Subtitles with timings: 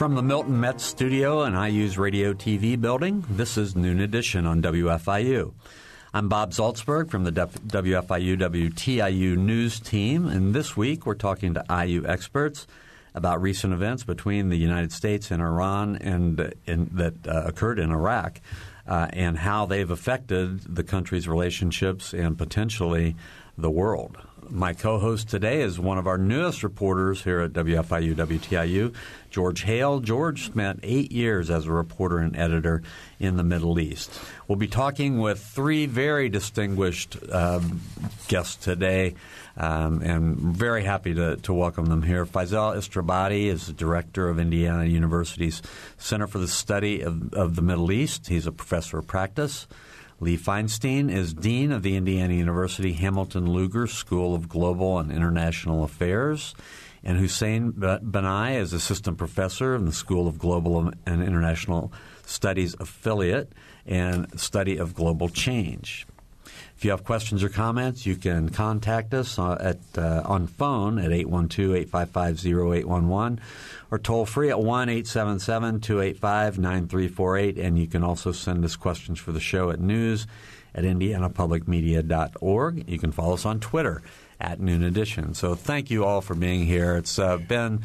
[0.00, 4.62] From the Milton Metz studio and IU's Radio TV building, this is Noon Edition on
[4.62, 5.52] WFIU.
[6.14, 11.64] I'm Bob Zaltsberg from the WFIU WTIU news team, and this week we're talking to
[11.68, 12.66] IU experts
[13.14, 17.90] about recent events between the United States and Iran and, and that uh, occurred in
[17.90, 18.40] Iraq,
[18.86, 23.16] uh, and how they've affected the country's relationships and potentially
[23.58, 24.16] the world
[24.50, 28.94] my co-host today is one of our newest reporters here at WFIU WTIU,
[29.30, 30.00] George Hale.
[30.00, 32.82] George spent eight years as a reporter and editor
[33.18, 34.10] in the Middle East.
[34.48, 37.80] We'll be talking with three very distinguished um,
[38.28, 39.14] guests today,
[39.56, 42.26] um, and very happy to, to, welcome them here.
[42.26, 45.62] Faisal Istrabadi is the director of Indiana University's
[45.98, 48.28] Center for the Study of, of the Middle East.
[48.28, 49.66] He's a professor of practice.
[50.22, 55.82] Lee Feinstein is Dean of the Indiana University Hamilton Lugar School of Global and International
[55.82, 56.54] Affairs.
[57.02, 61.90] And Hussein Banai is Assistant Professor in the School of Global and International
[62.26, 63.54] Studies Affiliate
[63.86, 66.06] and Study of Global Change.
[66.80, 70.98] If you have questions or comments, you can contact us uh, at, uh, on phone
[70.98, 73.38] at 812-855-0811
[73.90, 77.58] or toll free at 1 877 285 9348.
[77.58, 80.26] And you can also send us questions for the show at news
[80.74, 82.88] at indianapublicmedia.org.
[82.88, 84.00] You can follow us on Twitter
[84.40, 85.34] at Noon Edition.
[85.34, 86.96] So thank you all for being here.
[86.96, 87.82] It's uh, been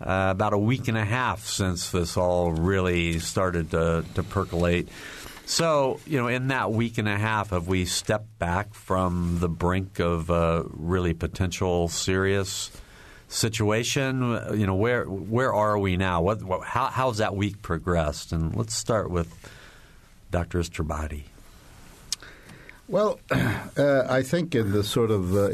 [0.00, 4.88] uh, about a week and a half since this all really started to, to percolate.
[5.46, 9.48] So, you know, in that week and a half, have we stepped back from the
[9.48, 12.70] brink of a really potential serious
[13.28, 14.38] situation?
[14.54, 16.22] You know, where where are we now?
[16.22, 18.32] What, what how how's that week progressed?
[18.32, 19.32] And let's start with
[20.30, 20.60] Dr.
[20.60, 21.24] Istrabadi.
[22.88, 25.48] Well, uh, I think in the sort of uh,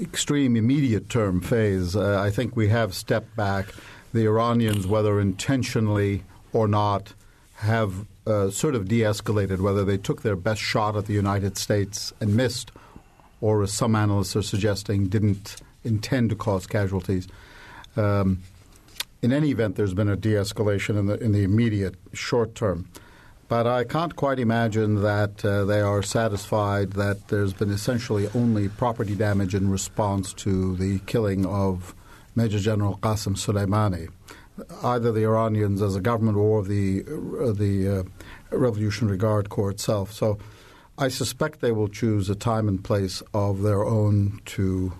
[0.00, 3.66] extreme immediate term phase, uh, I think we have stepped back.
[4.12, 7.12] The Iranians, whether intentionally or not,
[7.56, 11.56] have uh, sort of de escalated, whether they took their best shot at the United
[11.56, 12.72] States and missed,
[13.40, 17.28] or as some analysts are suggesting, didn't intend to cause casualties.
[17.96, 18.42] Um,
[19.22, 22.88] in any event, there's been a de-escalation in the in the immediate short term.
[23.48, 28.68] But I can't quite imagine that uh, they are satisfied that there's been essentially only
[28.68, 31.94] property damage in response to the killing of
[32.34, 34.08] Major General Qasem Soleimani.
[34.82, 40.12] Either the Iranians as a government or the uh, the uh, Revolutionary Guard Corps itself.
[40.12, 40.38] So
[40.98, 44.92] I suspect they will choose a time and place of their own to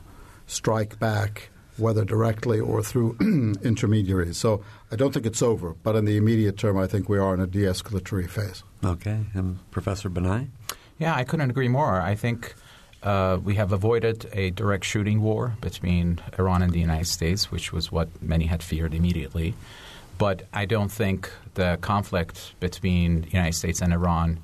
[0.46, 3.16] strike back, whether directly or through
[3.62, 4.36] intermediaries.
[4.36, 4.62] So
[4.92, 7.40] I don't think it's over, but in the immediate term, I think we are in
[7.40, 8.62] a de escalatory phase.
[8.84, 9.20] Okay.
[9.32, 10.48] And Professor Banai?
[10.98, 12.00] Yeah, I couldn't agree more.
[12.00, 12.54] I think
[13.06, 17.72] uh, we have avoided a direct shooting war between Iran and the United States, which
[17.72, 19.54] was what many had feared immediately.
[20.18, 24.40] But I don't think the conflict between the United States and Iran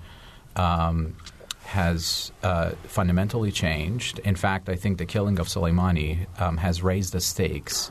[0.55, 1.17] um,
[1.65, 4.21] has uh, fundamentally changed.
[4.21, 7.91] In fact, I think the killing of Soleimani um, has raised the stakes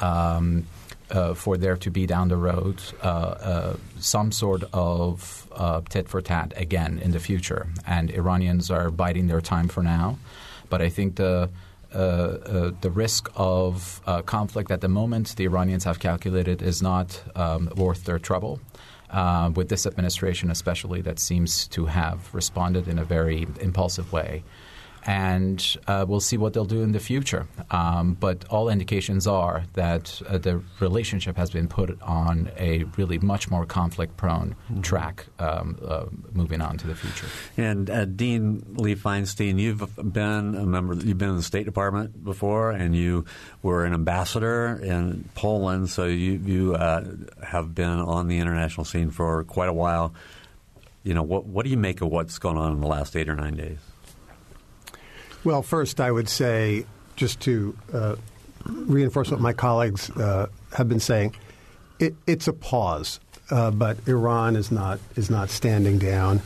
[0.00, 0.66] um,
[1.10, 6.08] uh, for there to be down the road uh, uh some sort of uh, tit
[6.08, 7.66] for tat again in the future.
[7.86, 10.18] And Iranians are biding their time for now.
[10.70, 11.50] But I think the
[11.92, 17.70] uh, the risk of conflict at the moment the Iranians have calculated is not um,
[17.76, 18.60] worth their trouble
[19.10, 24.42] uh, with this administration, especially, that seems to have responded in a very impulsive way
[25.08, 27.48] and uh, we'll see what they'll do in the future.
[27.70, 33.18] Um, but all indications are that uh, the relationship has been put on a really
[33.18, 34.82] much more conflict-prone mm-hmm.
[34.82, 37.26] track um, uh, moving on to the future.
[37.56, 40.92] And uh, Dean Lee Feinstein, you've been a member.
[40.92, 43.24] You've been in the State Department before, and you
[43.62, 45.88] were an ambassador in Poland.
[45.88, 47.04] So you you uh,
[47.42, 50.12] have been on the international scene for quite a while.
[51.02, 53.30] You know, what what do you make of what's gone on in the last eight
[53.30, 53.78] or nine days?
[55.48, 56.84] Well, first, I would say
[57.16, 58.16] just to uh,
[58.66, 61.36] reinforce what my colleagues uh, have been saying,
[61.98, 63.18] it, it's a pause,
[63.50, 66.42] uh, but Iran is not is not standing down.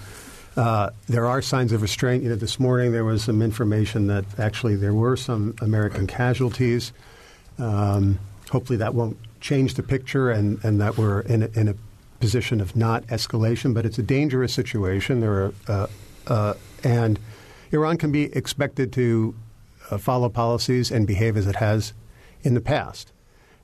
[0.56, 2.22] Uh, there are signs of restraint.
[2.22, 6.92] You know, this morning there was some information that actually there were some American casualties.
[7.58, 8.20] Um,
[8.52, 11.74] hopefully, that won't change the picture, and, and that we're in a, in a
[12.20, 13.74] position of not escalation.
[13.74, 15.18] But it's a dangerous situation.
[15.18, 15.86] There are uh,
[16.28, 16.54] uh,
[16.84, 17.18] and
[17.72, 19.34] Iran can be expected to
[19.90, 21.94] uh, follow policies and behave as it has
[22.42, 23.12] in the past.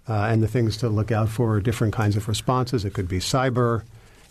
[0.09, 2.85] Uh, and the things to look out for are different kinds of responses.
[2.85, 3.83] It could be cyber,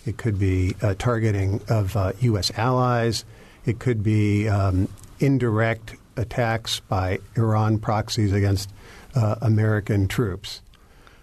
[0.06, 2.50] it could be uh, targeting of U.S.
[2.51, 3.25] Uh, allies,
[3.65, 4.88] it could be um,
[5.19, 8.71] indirect attacks by Iran proxies against
[9.15, 10.62] uh, American troops.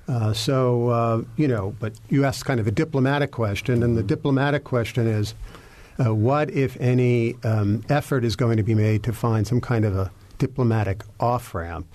[0.06, 4.62] Uh, so, you know, but you asked kind of a diplomatic question, and the diplomatic
[4.62, 5.34] question is
[5.98, 9.84] uh, what, if any, um, effort is going to be made to find some kind
[9.84, 11.86] of a diplomatic off ramp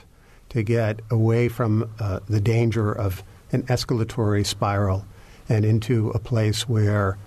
[0.49, 5.05] to get away from uh, the danger of an escalatory spiral
[5.47, 7.17] and into a place where,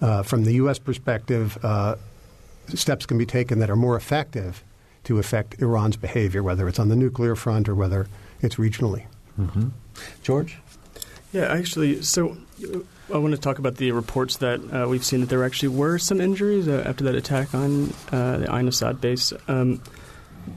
[0.00, 0.78] uh, from the U.S.
[0.78, 1.96] perspective, uh,
[2.74, 4.64] steps can be taken that are more effective
[5.04, 8.08] to affect Iran's behavior, whether it's on the nuclear front or whether
[8.40, 9.06] it's regionally.
[9.38, 9.68] Mm-hmm.
[10.22, 10.58] George?
[11.32, 12.36] Yeah, actually, so
[13.12, 15.98] I want to talk about the reports that uh, we've seen that there actually were
[15.98, 19.32] some injuries uh, after that attack on uh, the Ain Assad base.
[19.48, 19.82] Um,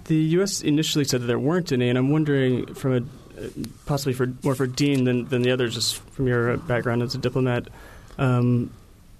[0.05, 0.61] the U.S.
[0.61, 3.01] initially said that there weren't any, and I'm wondering from a
[3.85, 7.17] possibly for more for Dean than, than the others, just from your background as a
[7.17, 7.67] diplomat,
[8.17, 8.71] um,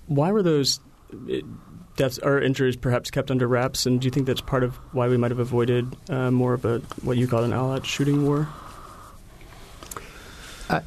[0.08, 0.80] why were those
[1.14, 1.38] uh,
[1.96, 3.86] deaths or injuries perhaps kept under wraps?
[3.86, 6.66] And do you think that's part of why we might have avoided uh, more of
[6.66, 8.48] a what you call an all-out shooting war?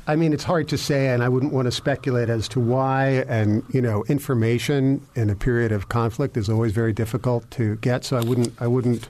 [0.06, 3.24] I, mean, it's hard to say, and I wouldn't want to speculate as to why.
[3.28, 8.04] And you know, information in a period of conflict is always very difficult to get.
[8.04, 9.08] So I wouldn't, I wouldn't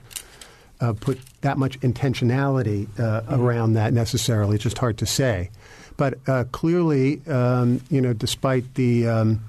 [0.81, 3.41] uh, put that much intentionality uh, mm-hmm.
[3.41, 4.55] around that necessarily.
[4.55, 5.49] It's just hard to say.
[5.97, 9.41] But uh, clearly, um, you know, despite the um,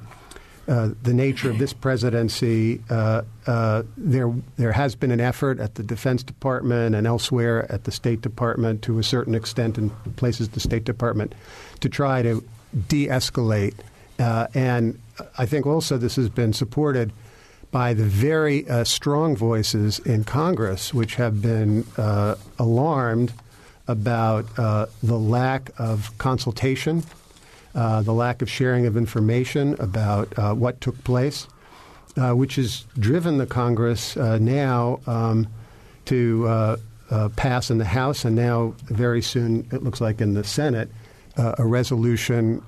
[0.69, 2.81] uh, the nature of this presidency,
[3.47, 7.85] uh, uh, there there has been an effort at the Defense Department and elsewhere at
[7.85, 11.35] the State Department, to a certain extent, in places the State Department,
[11.81, 12.45] to try to
[12.89, 13.75] de-escalate.
[14.19, 14.99] Uh, and
[15.39, 17.13] I think also this has been supported
[17.71, 21.85] by the very uh, strong voices in Congress, which have been
[22.59, 23.33] alarmed
[23.89, 27.03] about the lack of consultation
[27.77, 31.47] uh, the lack of sharing of information about uh, what took place,
[32.17, 35.47] uh, which has driven the Congress uh, now um,
[36.07, 36.77] to uh,
[37.37, 40.91] pass in the House and now very soon, it looks like in the Senate,
[41.37, 42.63] a resolution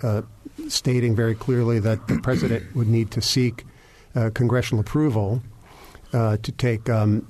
[0.69, 3.65] stating very clearly that the president would need to seek
[4.35, 5.43] congressional approval
[6.13, 7.27] to take um,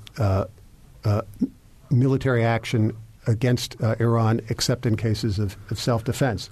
[1.89, 2.91] military action
[3.25, 6.49] against Iran, except in cases of, of self defense.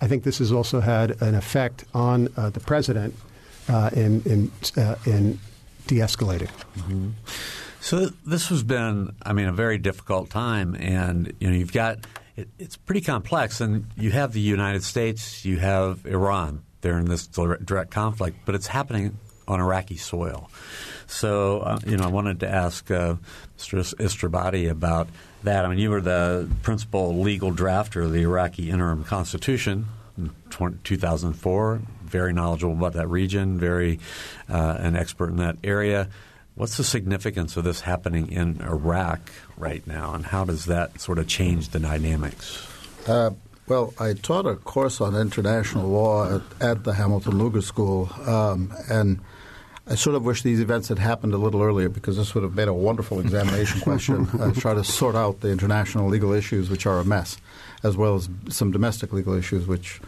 [0.00, 3.14] I think this has also had an effect on uh, the president
[3.68, 5.38] uh, in in, uh, in
[5.86, 6.50] de-escalating.
[6.76, 7.10] Mm-hmm.
[7.80, 11.98] So this has been, I mean, a very difficult time, and you know, you've got
[12.36, 16.62] it, it's pretty complex, and you have the United States, you have Iran.
[16.80, 19.18] They're in this direct conflict, but it's happening
[19.48, 20.48] on Iraqi soil.
[21.06, 23.16] So, uh, you know, I wanted to ask uh,
[23.58, 23.82] Mr.
[23.96, 25.08] Istrabadi about
[25.42, 25.64] that.
[25.64, 29.86] I mean, you were the principal legal drafter of the Iraqi interim constitution
[30.18, 30.30] in
[30.84, 31.80] 2004.
[32.08, 34.00] Very knowledgeable about that region, very
[34.48, 36.08] uh, an expert in that area.
[36.54, 41.18] What's the significance of this happening in Iraq right now, and how does that sort
[41.18, 42.66] of change the dynamics?
[43.06, 43.30] Uh,
[43.68, 48.72] well, I taught a course on international law at, at the Hamilton Lugar School, um,
[48.88, 49.20] and–
[49.90, 52.54] I sort of wish these events had happened a little earlier because this would have
[52.54, 54.28] made a wonderful examination question.
[54.40, 57.38] uh, try to sort out the international legal issues, which are a mess,
[57.82, 60.00] as well as some domestic legal issues, which.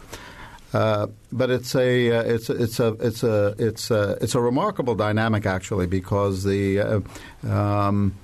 [0.72, 4.94] Uh, but it's a uh, it's it's a it's a it's a it's a remarkable
[4.94, 7.00] dynamic actually because the uh,
[7.48, 8.14] um,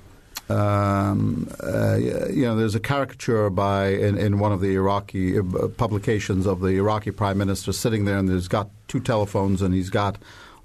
[0.49, 5.41] um, uh, you know, there's a caricature by in, in one of the Iraqi
[5.75, 9.89] publications of the Iraqi prime minister sitting there, and he's got two telephones, and he's
[9.89, 10.17] got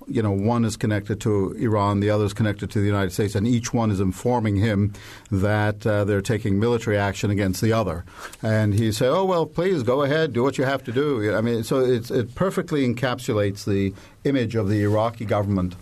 [0.09, 3.35] you know, one is connected to Iran, the other is connected to the United States,
[3.35, 4.93] and each one is informing him
[5.31, 8.05] that uh, they're taking military action against the other.
[8.43, 11.41] And he said, "Oh well, please go ahead, do what you have to do." I
[11.41, 13.95] mean, so it perfectly encapsulates the
[14.25, 15.75] image of the Iraqi government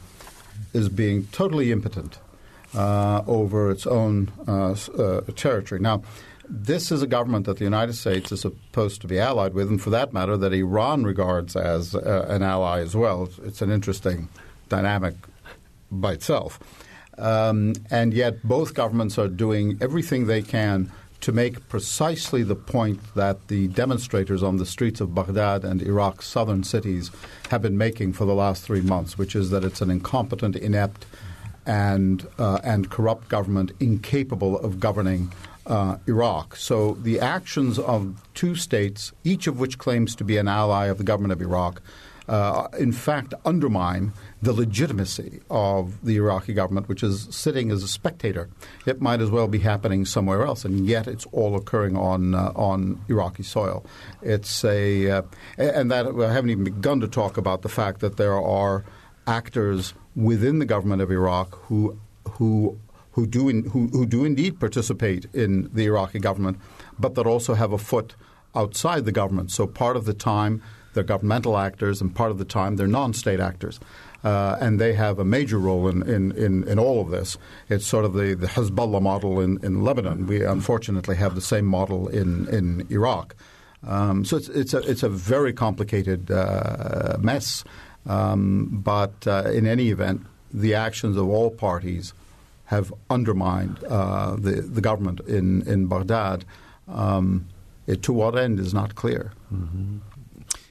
[0.75, 2.19] as being totally impotent
[2.75, 5.81] uh, over its own uh, uh territory.
[5.81, 6.03] Now
[6.50, 9.80] this is a government that the United States is supposed to be allied with, and
[9.80, 13.28] for that matter, that Iran regards as uh, an ally as well.
[13.45, 14.28] It's, an interesting
[14.69, 15.14] dynamic
[15.92, 16.59] by itself.
[17.19, 20.90] Um, and yet, both governments are doing everything they can
[21.21, 26.26] to make precisely the point that the demonstrators on the streets of Baghdad and Iraq's
[26.26, 27.11] southern cities
[27.50, 31.07] have been making for the last three months, which is that it's an incompetent, inept,
[31.66, 35.30] and uh, and corrupt government incapable of governing
[35.71, 36.57] uh, Iraq.
[36.57, 40.99] So the actions of two states, each of which claims to be an ally of
[40.99, 41.81] the government of Iraq,
[42.29, 44.12] uh, in fact undermine
[44.43, 48.49] the legitimacy of the Iraqi government, which is sitting as a spectator.
[48.85, 52.53] It might as well be happening somewhere else, and yet it's all occurring on uh,
[52.57, 53.85] on Iraqi soil.
[54.23, 55.23] It's a uh,
[55.57, 58.85] and that I haven't even begun to talk about the fact that there are
[59.27, 61.99] actors within the government of Iraq who
[62.33, 62.79] who
[63.12, 66.59] who do in, who, who do indeed participate in the Iraqi government,
[66.99, 68.14] but that also have a foot
[68.55, 69.50] outside the government.
[69.50, 70.62] So part of the time
[70.93, 73.79] they're governmental actors, and part of the time they're non-state actors.
[74.23, 77.38] Uh, and they have a major role in, in, in, in, all of this.
[77.71, 80.26] It's sort of the, the Hezbollah model in, in Lebanon.
[80.26, 83.35] We unfortunately have the same model in, in Iraq.
[83.87, 87.64] Um, so it's, it's, a, it's a very complicated uh, mess.
[88.07, 92.12] Um, but uh, in any event, the actions of all parties
[92.71, 96.45] have undermined uh, the, the government in, in Baghdad.
[96.87, 97.49] Um,
[97.89, 99.33] it, to what end is not clear.
[99.53, 99.99] Mm-hmm.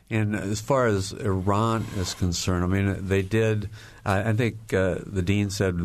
[0.10, 3.70] And as far as Iran is concerned, I mean, they did.
[4.06, 5.76] Uh, I think uh, the dean said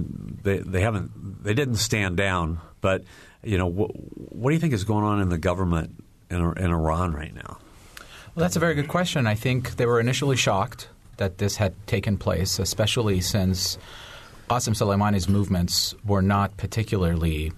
[0.44, 3.02] they they haven't they didn't stand down, but
[3.42, 6.70] you know, wh- what do you think is going on in the government in, in
[6.70, 7.58] Iran right now?
[8.34, 9.26] Well, that's a very good question.
[9.26, 13.78] I think they were initially shocked that this had taken place, especially since
[14.48, 17.52] Qasem Soleimani's movements were not particularly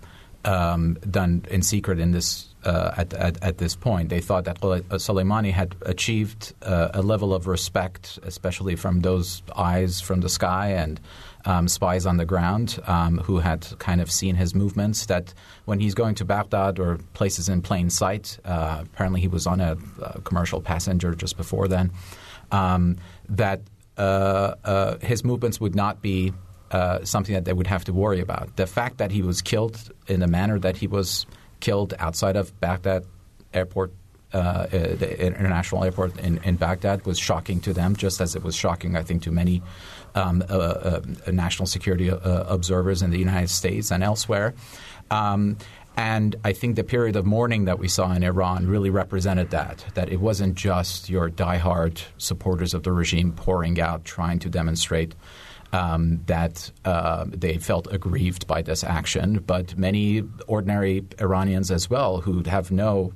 [0.45, 4.09] um, done in secret in this uh, at, at, at, this point.
[4.09, 9.43] They thought that uh, Soleimani had achieved uh, a level of respect, especially from those
[9.55, 11.01] eyes from the sky and
[11.45, 15.07] um, spies on the ground um, who had kind of seen his movements.
[15.07, 19.47] That when he's going to Baghdad or places in plain sight, uh, apparently he was
[19.47, 21.93] on a, a, commercial passenger just before then,
[22.53, 22.97] um,
[23.29, 23.63] that
[23.97, 26.33] uh, uh, his movements would not be
[26.71, 28.57] uh, something that they would have to worry about.
[28.57, 31.27] The fact that he was killed in the manner that he was
[31.61, 33.05] killed outside of Baghdad
[33.55, 33.93] airport,
[34.33, 38.43] uh, uh, the international airport in, in, Baghdad, was shocking to them, just as it
[38.43, 39.63] was shocking, I think, to many
[40.15, 44.55] um, uh, national security observers in the United States and elsewhere.
[45.11, 45.57] Um,
[45.97, 49.85] and I think the period of mourning that we saw in Iran really represented that,
[49.95, 55.15] that it wasn't just your diehard supporters of the regime pouring out, trying to demonstrate
[55.77, 62.23] um, that uh, they felt aggrieved by this action, but many ordinary Iranians as well
[62.23, 63.13] who have no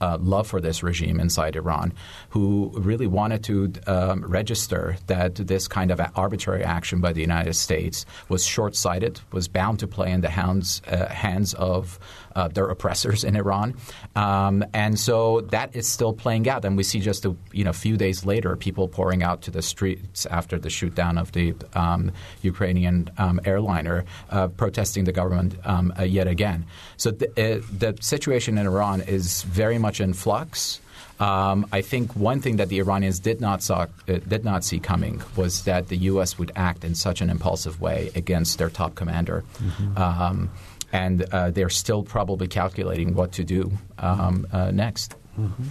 [0.00, 1.92] uh, love for this regime inside Iran,
[2.30, 7.54] who really wanted to um, register that this kind of arbitrary action by the United
[7.54, 11.98] States was short sighted, was bound to play in the hands, uh, hands of
[12.34, 13.74] uh, their oppressors in Iran.
[14.16, 16.64] Um, and so that is still playing out.
[16.64, 19.62] And we see just a you know, few days later people pouring out to the
[19.62, 22.12] streets after the shootdown of the um,
[22.42, 26.66] Ukrainian um, airliner, uh, protesting the government um, uh, yet again.
[26.96, 30.80] So the, uh, the situation in Iran is very much in flux.
[31.20, 34.80] Um, I think one thing that the Iranians did not saw, uh, did not see
[34.80, 36.36] coming was that the U.S.
[36.36, 39.44] would act in such an impulsive way against their top commander.
[39.58, 39.98] Mm-hmm.
[39.98, 40.50] Um,
[40.92, 45.16] and uh, they're still probably calculating what to do um, uh, next.
[45.38, 45.68] Mm-hmm.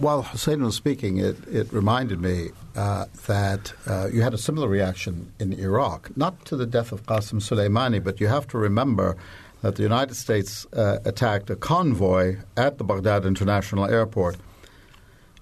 [0.00, 4.68] While Hussein was speaking, it, it reminded me uh, that uh, you had a similar
[4.68, 9.16] reaction in Iraq, not to the death of Qasem Soleimani, but you have to remember
[9.62, 14.36] that the United States uh, attacked a convoy at the Baghdad International Airport.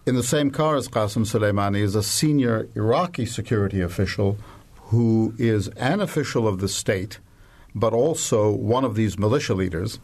[0.07, 4.39] In the same car as Qasem Soleimani is a senior Iraqi security official
[4.87, 7.19] who is an official of the state–
[7.75, 9.99] but also one of these militia leaders.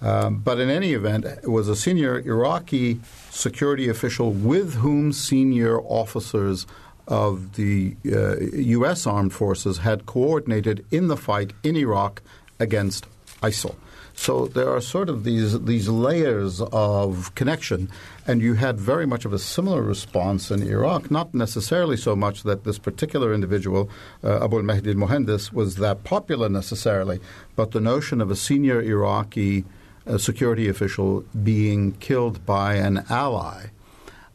[0.00, 5.80] Um, but in any event, it was a senior Iraqi security official with whom senior
[5.80, 6.66] officers
[7.06, 9.06] of the uh, U.S.
[9.06, 12.22] armed forces had coordinated in the fight in Iraq
[12.58, 13.06] against
[13.42, 13.74] ISIL.
[14.16, 17.90] So there are sort of these these layers of connection,
[18.26, 21.10] and you had very much of a similar response in Iraq.
[21.10, 23.90] Not necessarily so much that this particular individual,
[24.22, 27.20] uh, Abu al-Mahdi al-Muhandis, was that popular necessarily,
[27.56, 29.64] but the notion of a senior Iraqi
[30.06, 33.66] uh, security official being killed by an ally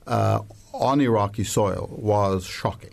[0.07, 0.41] uh,
[0.73, 2.91] on Iraqi soil was shocking.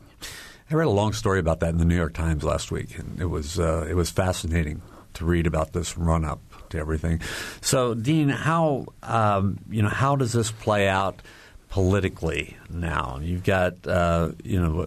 [0.70, 3.20] I read a long story about that in the New York Times last week, and
[3.20, 4.82] it was uh, it was fascinating
[5.14, 7.20] to read about this run up to everything.
[7.60, 11.20] So, Dean, how um, you know how does this play out
[11.68, 13.18] politically now?
[13.22, 14.86] You've got uh, you know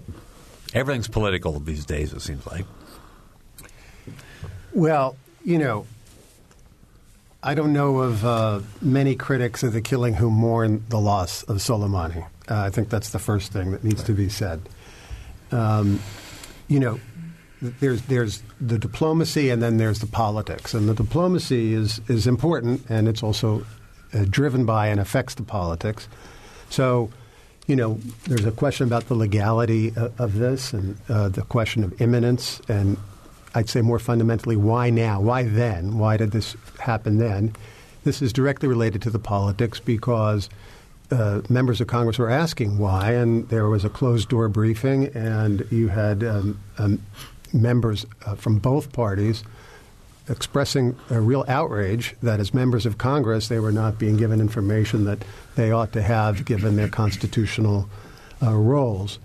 [0.74, 2.13] everything's political these days.
[2.13, 2.65] It seems like.
[4.71, 5.88] Well, you know,
[7.41, 11.57] I don't know of uh, many critics of the killing who mourn the loss of
[11.57, 12.27] Soleimani.
[12.50, 14.62] Uh, I think that's the first thing that needs to be said.
[15.51, 16.00] Um,
[16.67, 17.00] you know,
[17.61, 22.85] there's there's the diplomacy and then there's the politics, and the diplomacy is is important,
[22.89, 23.65] and it's also
[24.13, 26.07] uh, driven by and affects the politics.
[26.69, 27.09] So,
[27.67, 31.83] you know, there's a question about the legality of, of this, and uh, the question
[31.83, 32.97] of imminence, and
[33.55, 35.19] I'd say more fundamentally, why now?
[35.19, 35.97] Why then?
[35.97, 37.53] Why did this happen then?
[38.03, 40.49] This is directly related to the politics because
[41.11, 45.67] uh, members of Congress were asking why, and there was a closed door briefing, and
[45.71, 47.01] you had um, um,
[47.53, 49.44] members uh, from both parties
[50.27, 55.06] expressing a real outrage that as members of Congress they were not being given information
[55.06, 55.20] that
[55.56, 57.89] they ought to have given their constitutional
[58.44, 59.18] uh, roles.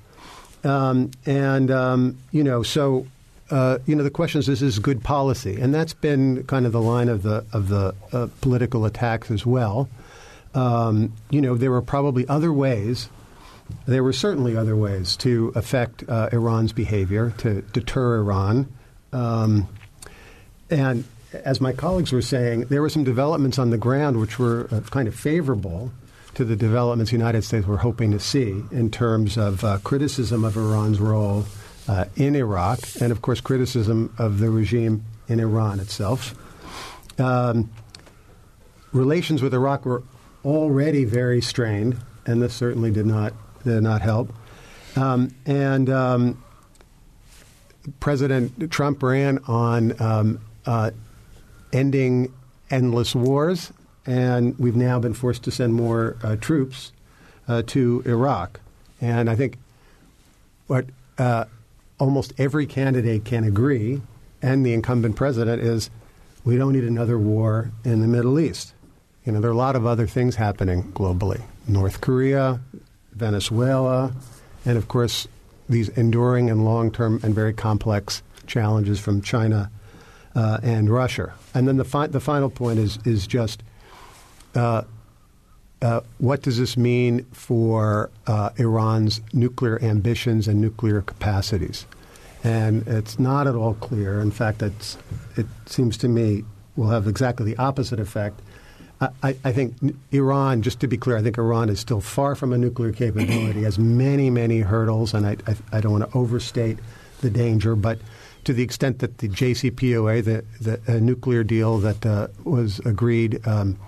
[0.64, 3.06] Um, and, um, you know, so
[3.50, 5.60] uh, you know, the question is, is this good policy?
[5.60, 9.44] And that's been kind of the line of the of the uh, political attacks as
[9.44, 9.88] well.
[10.54, 13.08] Um, you know, there were probably other ways.
[13.86, 18.72] There were certainly other ways to affect uh, Iran's behavior to deter Iran.
[19.12, 19.68] Um,
[20.70, 24.68] and as my colleagues were saying, there were some developments on the ground which were
[24.70, 25.92] uh, kind of favorable
[26.34, 30.44] to the developments the United States were hoping to see in terms of uh, criticism
[30.44, 31.44] of Iran's role
[31.88, 36.34] uh, in Iraq, and of course, criticism of the regime in Iran itself.
[37.20, 37.70] Um,
[38.92, 40.02] relations with Iraq were
[40.44, 43.32] already very strained, and this certainly did not
[43.64, 44.32] did not help.
[44.96, 46.42] Um, and um,
[48.00, 50.90] President Trump ran on um, uh,
[51.72, 52.32] ending
[52.70, 53.72] endless wars,
[54.06, 56.92] and we've now been forced to send more uh, troops
[57.48, 58.60] uh, to Iraq.
[59.00, 59.58] And I think
[60.66, 60.86] what
[61.18, 61.44] uh,
[61.98, 64.00] almost every candidate can agree,
[64.40, 65.90] and the incumbent president, is
[66.44, 68.72] we don't need another war in the Middle East.
[69.24, 72.60] You know, there are a lot of other things happening globally North Korea,
[73.14, 74.12] Venezuela,
[74.64, 75.28] and of course,
[75.68, 79.70] these enduring and long term and very complex challenges from China
[80.34, 81.32] uh, and Russia.
[81.54, 83.62] And then the, fi- the final point is, is just
[84.54, 84.82] uh,
[85.82, 91.86] uh, what does this mean for uh, Iran's nuclear ambitions and nuclear capacities?
[92.42, 94.20] And it's not at all clear.
[94.20, 94.96] In fact, it
[95.66, 96.44] seems to me
[96.76, 98.40] will have exactly the opposite effect.
[99.00, 99.74] I, I, think
[100.12, 103.62] Iran, just to be clear, I think Iran is still far from a nuclear capability,
[103.64, 106.78] has many, many hurdles, and I, I, I don't want to overstate
[107.20, 107.74] the danger.
[107.76, 107.98] But
[108.44, 113.78] to the extent that the JCPOA, the, the nuclear deal that uh, was agreed um,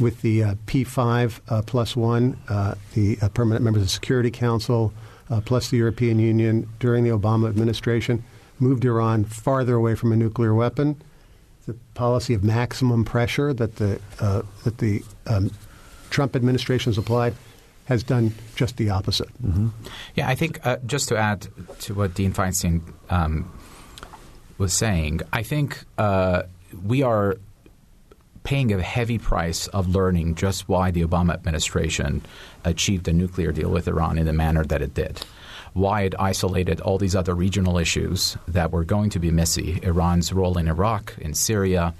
[0.00, 4.30] with the uh, P5 uh, plus one, uh, the uh, permanent members of the Security
[4.30, 4.92] Council,
[5.30, 8.24] uh, plus the European Union during the Obama administration,
[8.58, 11.00] moved Iran farther away from a nuclear weapon.
[11.66, 15.50] The policy of maximum pressure that the uh, that the um,
[16.10, 17.34] Trump administration has applied
[17.86, 19.28] has done just the opposite.
[19.42, 19.68] Mm-hmm.
[20.14, 21.48] Yeah, I think just to add
[21.80, 23.50] to what Dean Feinstein um,
[24.56, 25.84] was saying, I think
[26.82, 27.36] we are
[28.44, 32.22] paying a heavy price of learning just why the Obama administration
[32.64, 35.24] achieved a nuclear deal with Iran in the manner that it did.
[35.74, 40.32] Why it isolated all these other regional issues that were going to be messy Iran's
[40.32, 41.94] role in Iraq, in Syria,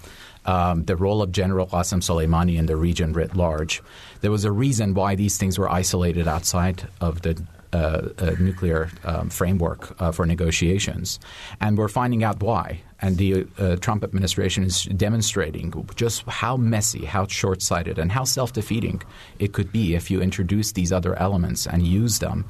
[0.46, 3.82] um, the role of General Qasem Soleimani in the region writ large.
[4.20, 7.42] There was a reason why these things were isolated outside of the
[7.74, 11.18] uh, nuclear um, framework uh, for negotiations.
[11.60, 12.80] And we're finding out why.
[13.00, 18.24] And the uh, Trump administration is demonstrating just how messy, how short sighted, and how
[18.24, 19.02] self defeating
[19.38, 22.46] it could be if you introduce these other elements and use them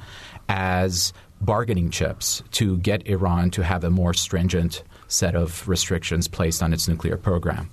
[0.47, 1.11] as
[1.41, 6.73] bargaining chips to get Iran to have a more stringent set of restrictions placed on
[6.73, 7.69] its nuclear program.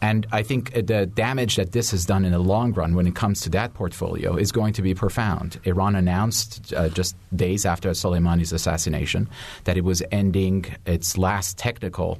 [0.00, 3.14] And I think the damage that this has done in the long run when it
[3.14, 5.60] comes to that portfolio is going to be profound.
[5.64, 9.28] Iran announced uh, just days after Soleimani's assassination
[9.64, 12.18] that it was ending its last technical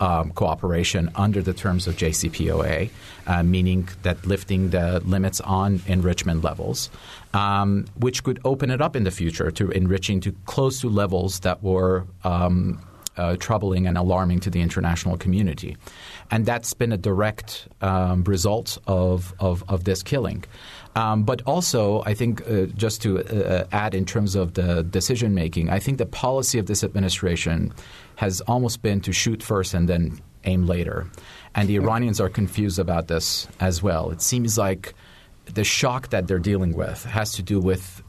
[0.00, 2.90] um, cooperation under the terms of JCPOA,
[3.26, 6.88] uh, meaning that lifting the limits on enrichment levels,
[7.34, 11.40] um, which could open it up in the future to enriching to close to levels
[11.40, 12.80] that were um,
[13.20, 15.76] uh, troubling and alarming to the international community.
[16.30, 20.44] And that's been a direct um, result of, of, of, this killing.
[20.96, 25.34] Um, but also, I think, uh, just to uh, add in terms of the decision
[25.34, 27.74] making, I think the policy of this administration
[28.16, 31.06] has almost been to shoot first and then aim later.
[31.54, 34.10] And the Iranians are confused about this as well.
[34.10, 34.94] It seems like
[35.44, 38.02] the shock that they're dealing with has to do with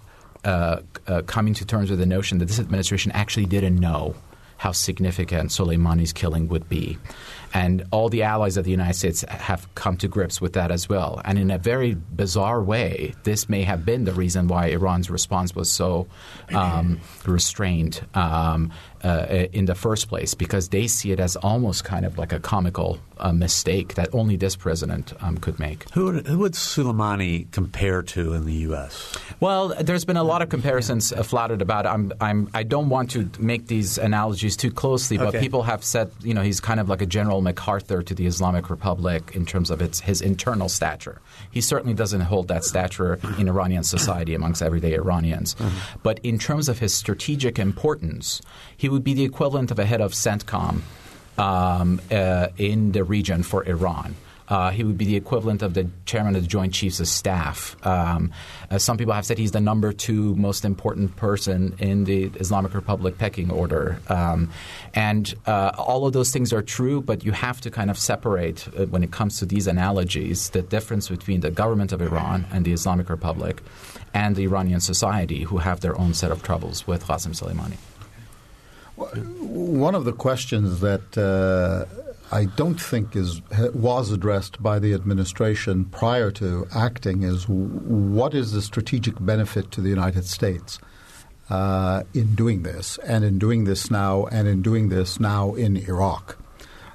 [0.45, 4.15] uh, uh, coming to terms with the notion that this administration actually didn't know
[4.61, 6.95] how significant Soleimani's killing would be.
[7.51, 10.87] And all the allies of the United States have come to grips with that as
[10.87, 11.19] well.
[11.25, 15.55] And in a very bizarre way, this may have been the reason why Iran's response
[15.55, 16.05] was so
[16.53, 18.71] um, restrained um,
[19.03, 22.39] uh, in the first place, because they see it as almost kind of like a
[22.39, 25.89] comical uh, mistake that only this president um, could make.
[25.91, 29.15] Who would, who would Soleimani compare to in the U.S.?
[29.39, 31.85] Well, there's been a lot of comparisons uh, flouted about.
[31.85, 35.39] I'm, I'm, I don't want to make these analogies too closely, but Okay.
[35.39, 38.69] people have said, you know, he's kind of like a General MacArthur to the Islamic
[38.69, 41.21] Republic in terms of its, his internal stature.
[41.51, 45.55] He certainly doesn't hold that stature in Iranian society amongst everyday Iranians.
[46.03, 48.41] But in terms of his strategic importance,
[48.75, 50.81] he would be the equivalent of a head of CENTCOM
[51.37, 54.15] um, uh, in the region for Iran.
[54.51, 57.77] Uh, he would be the equivalent of the chairman of the Joint Chiefs of Staff.
[57.87, 58.33] Um,
[58.69, 62.73] uh, some people have said he's the number two most important person in the Islamic
[62.73, 64.01] Republic pecking order.
[64.09, 64.49] Um,
[64.93, 68.67] and uh, all of those things are true, but you have to kind of separate,
[68.77, 72.65] uh, when it comes to these analogies, the difference between the government of Iran and
[72.65, 73.63] the Islamic Republic
[74.13, 77.77] and the Iranian society, who have their own set of troubles with Qasem Soleimani.
[79.01, 81.85] One of the questions that uh,
[82.31, 83.41] I don't think is
[83.73, 89.81] was addressed by the administration prior to acting is what is the strategic benefit to
[89.81, 90.79] the United States
[91.49, 95.75] uh, in doing this, and in doing this now, and in doing this now in
[95.75, 96.37] Iraq.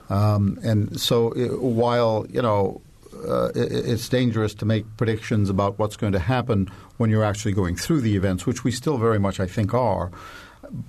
[0.08, 2.80] Um, and so, uh, while you know
[3.28, 7.76] uh, it's dangerous to make predictions about what's going to happen when you're actually going
[7.76, 10.10] through the events, which we still very much, I think, are.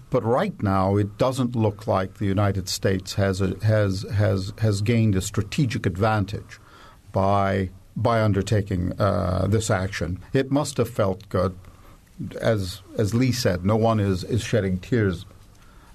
[0.10, 4.82] But right now, it doesn't look like the United States has a, has has has
[4.82, 6.60] gained a strategic advantage
[7.12, 10.20] by by undertaking uh, this action.
[10.34, 11.56] It must have felt good,
[12.40, 13.66] as as Lee said.
[13.66, 15.26] No one is is shedding tears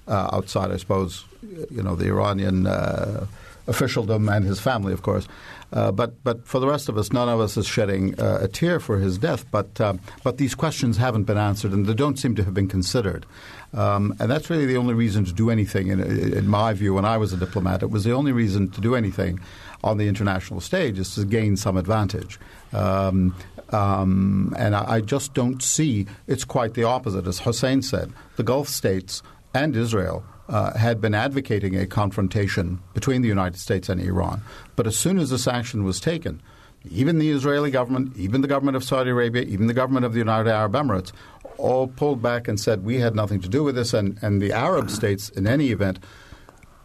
[0.07, 1.25] uh, outside, I suppose,
[1.71, 3.25] you know, the Iranian uh,
[3.67, 5.27] officialdom and his family, of course.
[5.73, 8.47] Uh, but but for the rest of us, none of us is shedding uh, a
[8.47, 9.43] tear for his death.
[9.49, 12.67] But um, but these questions haven't been answered, and they don't seem to have been
[12.67, 13.25] considered.
[13.73, 16.93] Um, and that's really the only reason to do anything, in, in my view.
[16.93, 19.39] When I was a diplomat, it was the only reason to do anything
[19.83, 22.39] on the international stage is to gain some advantage.
[22.71, 23.35] Um,
[23.69, 26.05] um, and I, I just don't see.
[26.27, 28.13] It's quite the opposite, as Hussein said.
[28.35, 29.23] The Gulf states
[29.55, 34.41] and Israel uh, had been advocating a confrontation between the United States and Iran.
[34.75, 36.41] But as soon as this action was taken,
[36.89, 40.19] even the Israeli government, even the government of Saudi Arabia, even the government of the
[40.19, 41.11] United Arab Emirates,
[41.57, 43.93] all pulled back and said we had nothing to do with this.
[43.93, 45.99] And, and the Arab states, in any event,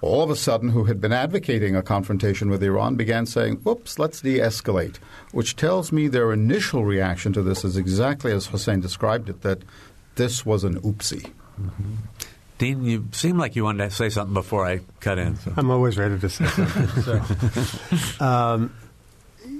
[0.01, 3.99] all of a sudden, who had been advocating a confrontation with Iran, began saying, whoops,
[3.99, 4.99] let's de escalate,
[5.33, 9.63] which tells me their initial reaction to this is exactly as Hussein described it that
[10.15, 11.33] this was an oopsie.
[12.59, 15.37] Dean, you seem like you wanted to say something before I cut in.
[15.37, 15.53] So.
[15.57, 17.03] I'm always ready to say something.
[17.03, 18.25] so.
[18.25, 18.75] um,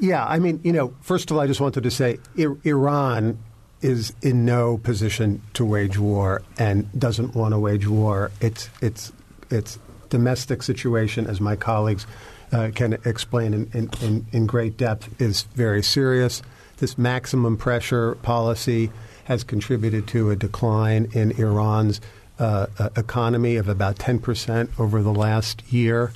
[0.01, 3.39] yeah, I mean, you know, first of all, I just wanted to say I- Iran
[3.81, 8.33] is in no position to wage war and doesn't want to wage war.
[8.41, 9.13] It's it's
[9.51, 12.07] it's domestic situation, as my colleagues
[12.53, 16.43] uh, can explain in, in, in, in great depth, is very serious.
[16.79, 18.91] This maximum pressure policy
[19.25, 22.01] has contributed to a decline in Iran's
[22.39, 26.13] uh, uh, economy of about 10% over the last year.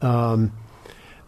[0.00, 0.52] Um,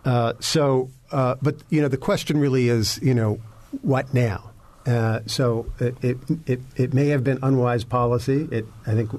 [0.05, 3.41] uh, so, uh, but you know, the question really is, you know,
[3.83, 4.51] what now?
[4.87, 8.47] Uh, so it, it it it may have been unwise policy.
[8.53, 9.11] It I think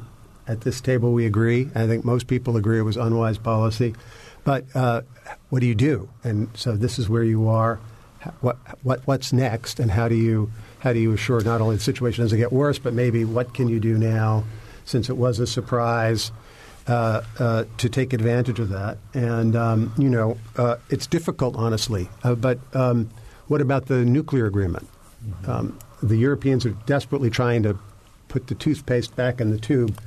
[0.47, 1.69] at this table we agree.
[1.75, 3.93] I think most people agree it was unwise policy.
[4.45, 5.01] But uh,
[5.49, 6.07] what do you do?
[6.23, 7.79] And so this is where you are.
[8.39, 9.79] What what what's next?
[9.79, 12.79] And how do you how do you assure not only the situation doesn't get worse,
[12.79, 14.45] but maybe what can you do now,
[14.87, 16.31] since it was a surprise?
[16.87, 18.97] uh, uh, to take advantage of that.
[19.13, 22.09] And, um, you know, uh, it's difficult, honestly.
[22.23, 23.09] Uh, but um,
[23.47, 24.87] what about the nuclear agreement?
[25.45, 27.77] Um, the Europeans are desperately trying to
[28.29, 29.99] put the toothpaste back in the tube.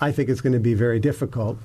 [0.00, 1.58] I think it's going to be very difficult.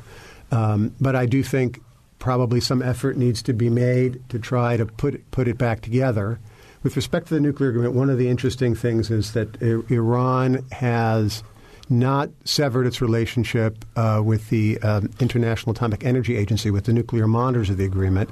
[0.52, 1.82] Um, but I do think
[2.18, 5.82] probably some effort needs to be made to try to put it, put it back
[5.82, 6.40] together.
[6.84, 10.66] With respect to the nuclear agreement, one of the interesting things is that I- Iran
[10.72, 11.44] has
[11.90, 17.28] not severed its relationship uh, with the um, International Atomic Energy Agency, with the nuclear
[17.28, 18.30] monitors of the agreement,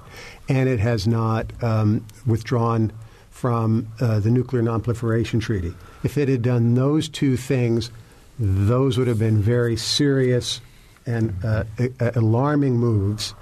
[0.47, 2.91] and it has not um, withdrawn
[3.31, 5.73] from uh, the Nuclear Nonproliferation Treaty.
[6.03, 7.91] If it had done those two things,
[8.39, 10.61] those would have been very serious
[11.05, 11.63] and uh,
[12.15, 13.33] alarming moves.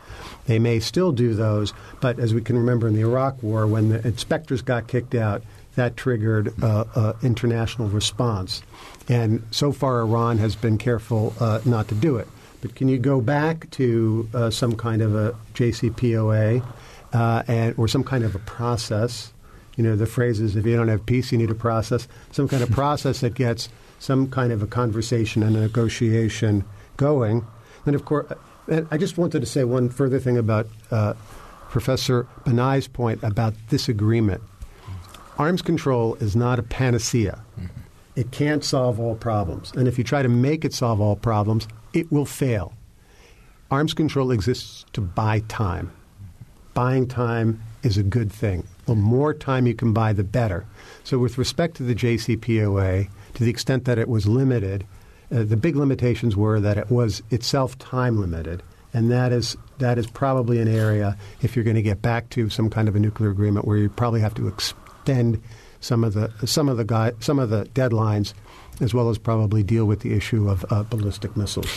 [0.46, 3.90] They may still do those, but as we can remember in the Iraq War, when
[3.90, 5.44] the inspectors got kicked out,
[5.76, 8.62] that triggered uh, uh, international response.
[9.08, 12.28] And so far, Iran has been careful uh, not to do it.
[12.62, 16.66] but can you go back to uh, some kind of a JCPOA
[17.14, 19.32] uh, and or some kind of a process?
[19.76, 22.08] You know, the phrase is if you don't have peace, you need a process.
[22.32, 26.64] Some kind of process that gets some kind of a conversation and a negotiation
[26.98, 27.46] going.
[27.86, 28.32] And of course,
[28.68, 31.14] and I just wanted to say one further thing about uh,
[31.70, 34.42] Professor Banai's point about this agreement.
[35.38, 37.44] Arms control is not a panacea.
[37.60, 37.82] Mm-hmm.
[38.16, 39.72] It can't solve all problems.
[39.74, 42.74] And if you try to make it solve all problems, it will fail.
[43.72, 45.92] Arms control exists to buy time.
[46.74, 48.68] Buying time is a good thing.
[48.86, 50.66] The more time you can buy, the better.
[51.04, 54.86] So, with respect to the JCPOA, to the extent that it was limited,
[55.32, 58.62] uh, the big limitations were that it was itself time limited,
[58.94, 62.50] and that is that is probably an area if you're going to get back to
[62.50, 65.42] some kind of a nuclear agreement where you probably have to extend
[65.86, 68.34] some of the some of the gui- some of the deadlines,
[68.82, 71.70] as well as probably deal with the issue of uh, ballistic missiles.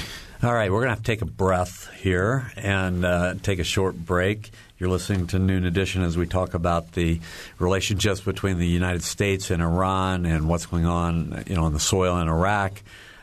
[0.42, 3.64] All right, we're going to have to take a breath here and uh, take a
[3.64, 4.50] short break.
[4.78, 7.20] You're listening to Noon Edition as we talk about the
[7.58, 11.80] relationships between the United States and Iran and what's going on, you know, on the
[11.80, 12.80] soil in Iraq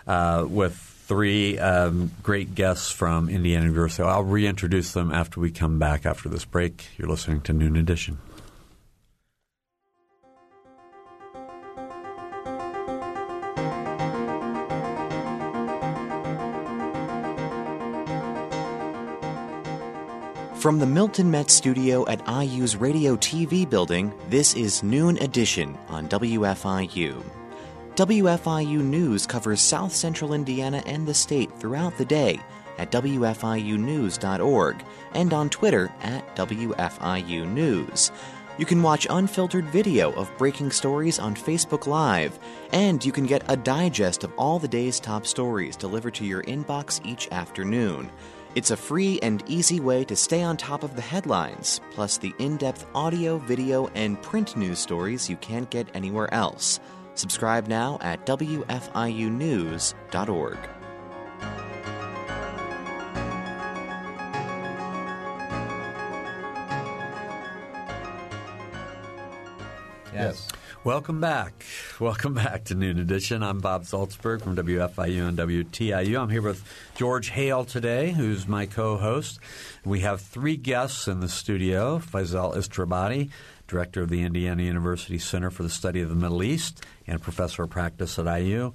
[0.07, 4.03] uh, with three um, great guests from Indiana University.
[4.03, 6.85] I'll reintroduce them after we come back after this break.
[6.97, 8.17] You're listening to Noon Edition.
[20.65, 26.10] From the Milton Metz studio at IU's Radio TV building, this is Noon Edition on
[26.10, 27.23] WFIU.
[27.93, 32.39] WFIU News covers South Central Indiana and the state throughout the day
[32.80, 38.12] at WFIUnews.org and on Twitter at WFIU News.
[38.58, 42.39] You can watch unfiltered video of breaking stories on Facebook Live,
[42.71, 46.41] and you can get a digest of all the day's top stories delivered to your
[46.41, 48.10] inbox each afternoon.
[48.55, 52.33] It's a free and easy way to stay on top of the headlines, plus the
[52.39, 56.79] in depth audio, video, and print news stories you can't get anywhere else.
[57.15, 60.57] Subscribe now at WFIUnews.org.
[70.13, 70.47] Yes.
[70.85, 71.65] Welcome back.
[71.99, 73.41] Welcome back to Noon Edition.
[73.41, 76.21] I'm Bob Zaltsberg from WFIU and WTIU.
[76.21, 79.39] I'm here with George Hale today, who's my co-host.
[79.83, 81.97] We have three guests in the studio.
[81.97, 83.31] Faisal Istrabadi,
[83.67, 87.63] director of the Indiana University Center for the Study of the Middle East and professor
[87.63, 88.71] of practice at IU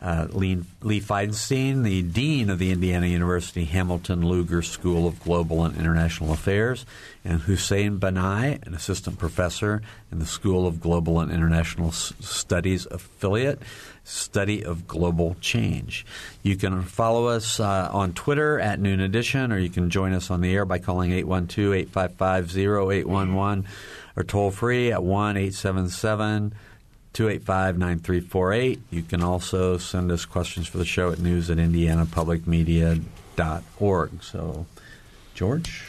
[0.00, 5.64] uh, Lee, Lee Feinstein, the Dean of the Indiana University Hamilton Lugar School of Global
[5.64, 6.84] and International Affairs,
[7.24, 12.86] and Hussein Banai, an assistant professor in the School of Global and International S- Studies
[12.90, 13.60] affiliate,
[14.02, 16.04] Study of Global Change.
[16.42, 20.30] You can follow us uh, on Twitter at Noon Edition, or you can join us
[20.30, 23.64] on the air by calling 812 855 0811
[24.16, 26.52] or toll free at 1 877
[27.14, 28.80] 285 9348.
[28.90, 34.22] You can also send us questions for the show at news at indianapublicmedia.org.
[34.22, 34.66] So,
[35.34, 35.88] George?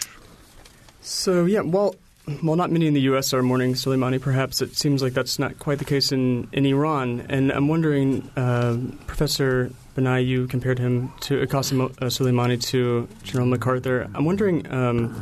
[1.02, 1.96] So, yeah, well,
[2.44, 3.34] well, not many in the U.S.
[3.34, 4.22] are mourning Soleimani.
[4.22, 7.26] Perhaps it seems like that's not quite the case in, in Iran.
[7.30, 13.48] And I'm wondering, uh, Professor Banai, you compared him to Qasem uh, Soleimani to General
[13.48, 14.10] MacArthur.
[14.14, 15.22] I'm wondering um,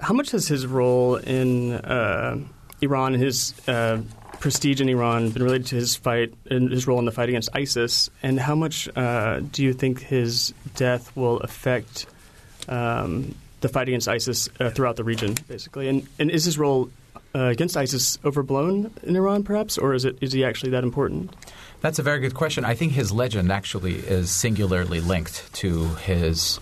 [0.00, 2.38] how much has his role in uh,
[2.80, 4.02] Iran, his uh,
[4.42, 7.48] prestige in Iran been related to his fight and his role in the fight against
[7.54, 12.06] ISIS, and how much uh, do you think his death will affect
[12.68, 15.88] um, the fight against ISIS uh, throughout the region, basically?
[15.88, 16.90] And and is his role
[17.34, 21.34] uh, against ISIS overblown in Iran, perhaps, or is it is he actually that important?
[21.80, 22.64] That's a very good question.
[22.64, 26.58] I think his legend actually is singularly linked to his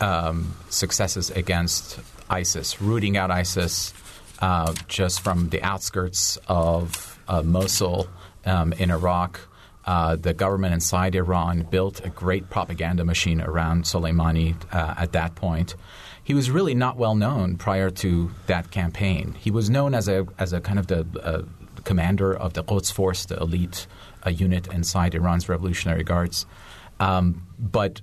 [0.00, 3.94] um, successes against ISIS, rooting out ISIS
[4.40, 8.08] uh, just from the outskirts of uh, Mosul
[8.44, 9.40] um, in Iraq.
[9.84, 15.36] Uh, the government inside Iran built a great propaganda machine around Soleimani uh, at that
[15.36, 15.76] point.
[16.24, 19.36] He was really not well known prior to that campaign.
[19.38, 21.42] He was known as a as a kind of the uh,
[21.84, 23.86] commander of the Quds Force, the elite
[24.26, 26.46] uh, unit inside Iran's Revolutionary Guards.
[26.98, 28.00] Um, but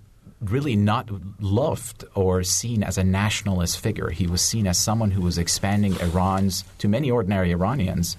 [0.49, 4.09] really not loved or seen as a nationalist figure.
[4.09, 8.17] He was seen as someone who was expanding Iran's, to many ordinary Iranians,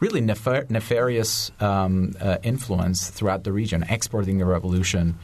[0.00, 5.18] really nefar- nefarious um, uh, influence throughout the region, exporting the revolution.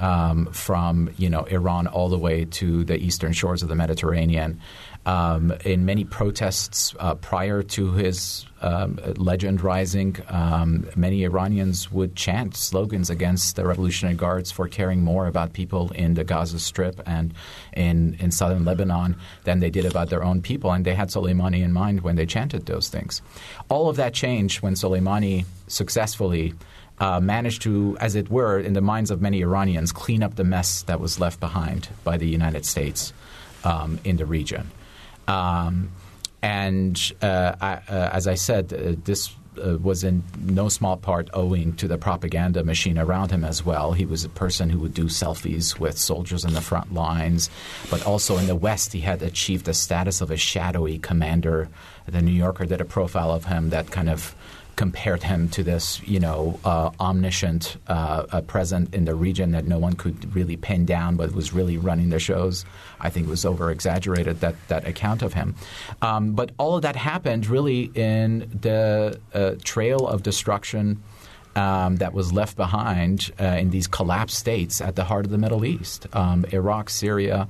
[0.00, 4.60] Um, from you know Iran all the way to the eastern shores of the Mediterranean,
[5.08, 12.14] Um, in many protests uh, prior to his um, legend rising, um, many Iranians would
[12.14, 17.00] chant slogans against the Revolutionary Guards for caring more about people in the Gaza Strip
[17.06, 17.32] and
[17.72, 20.72] in, in southern Lebanon than they did about their own people.
[20.72, 23.22] And they had Soleimani in mind when they chanted those things.
[23.70, 26.52] All of that changed when Soleimani successfully
[26.98, 30.44] uh, managed to, as it were, in the minds of many Iranians, clean up the
[30.44, 33.14] mess that was left behind by the United States
[33.64, 34.70] um, in the region.
[35.28, 35.90] Um,
[36.42, 41.28] and uh, I, uh, as I said, uh, this uh, was in no small part
[41.34, 43.92] owing to the propaganda machine around him as well.
[43.92, 47.50] He was a person who would do selfies with soldiers in the front lines,
[47.90, 51.68] but also in the West, he had achieved the status of a shadowy commander.
[52.06, 54.34] The New Yorker did a profile of him that kind of
[54.78, 59.66] compared him to this, you know, uh, omniscient uh, uh, present in the region that
[59.66, 62.64] no one could really pin down, but was really running the shows.
[63.00, 65.56] I think it was over exaggerated that that account of him.
[66.00, 71.02] Um, but all of that happened really in the uh, trail of destruction.
[71.56, 75.38] Um, that was left behind uh, in these collapsed states at the heart of the
[75.38, 77.48] Middle East um, Iraq, Syria,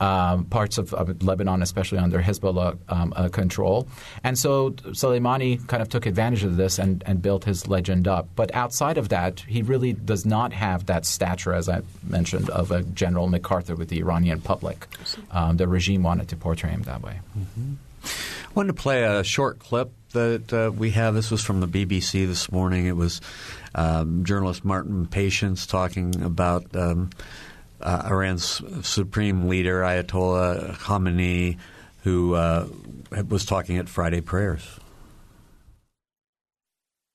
[0.00, 3.86] um, parts of, of, Lebanon, especially under Hezbollah um, uh, control.
[4.24, 8.28] And so Soleimani kind of took advantage of this and, and built his legend up.
[8.34, 12.70] But outside of that, he really does not have that stature, as I mentioned, of
[12.70, 14.86] a General MacArthur with the Iranian public.
[15.30, 17.20] Um, the regime wanted to portray him that way.
[17.38, 17.74] Mm-hmm.
[18.04, 21.14] I wanted to play a short clip that uh, we have.
[21.14, 22.86] This was from the BBC this morning.
[22.86, 23.20] It was
[23.74, 27.10] um, journalist Martin Patience talking about um,
[27.80, 31.58] uh, Iran's supreme leader, Ayatollah Khamenei,
[32.02, 32.66] who uh,
[33.28, 34.80] was talking at Friday prayers.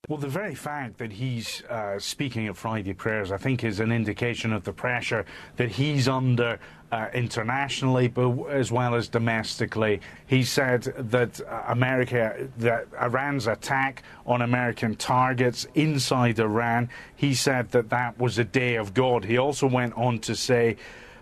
[0.07, 3.91] Well, the very fact that he's uh, speaking at Friday prayers, I think, is an
[3.91, 6.59] indication of the pressure that he's under
[6.91, 10.01] uh, internationally, but as well as domestically.
[10.27, 17.71] He said that uh, America, that Iran's attack on American targets inside Iran, he said
[17.71, 19.25] that that was a day of God.
[19.25, 20.77] He also went on to say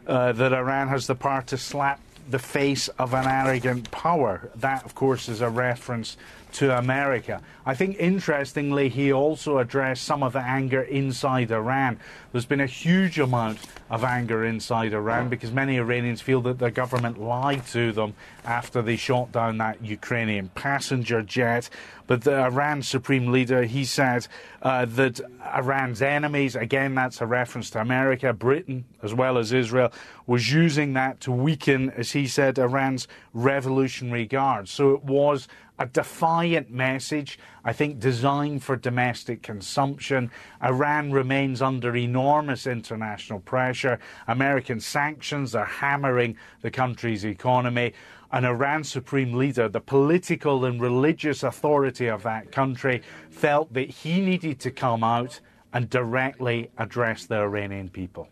[0.07, 4.49] uh, that Iran has the power to slap the face of an arrogant power.
[4.55, 6.17] That, of course, is a reference
[6.53, 7.41] to America.
[7.65, 11.99] I think interestingly, he also addressed some of the anger inside Iran.
[12.31, 16.71] There's been a huge amount of anger inside Iran because many Iranians feel that the
[16.71, 21.69] government lied to them after they shot down that Ukrainian passenger jet.
[22.05, 24.27] But the Iran supreme leader, he said
[24.61, 25.21] uh, that
[25.55, 29.91] Iran's enemies, again, that's a reference to America, Britain, as well as Israel,
[30.27, 34.67] was using that to weaken, as he said, Iran's revolutionary guard.
[34.67, 35.47] So it was
[35.79, 40.29] a defiant message, I think designed for domestic consumption.
[40.63, 43.99] Iran remains under enormous international pressure.
[44.27, 47.93] American sanctions are hammering the country's economy.
[48.31, 54.21] And Iran's supreme leader, the political and religious authority of that country, felt that he
[54.21, 55.39] needed to come out
[55.71, 58.29] and directly address the Iranian people.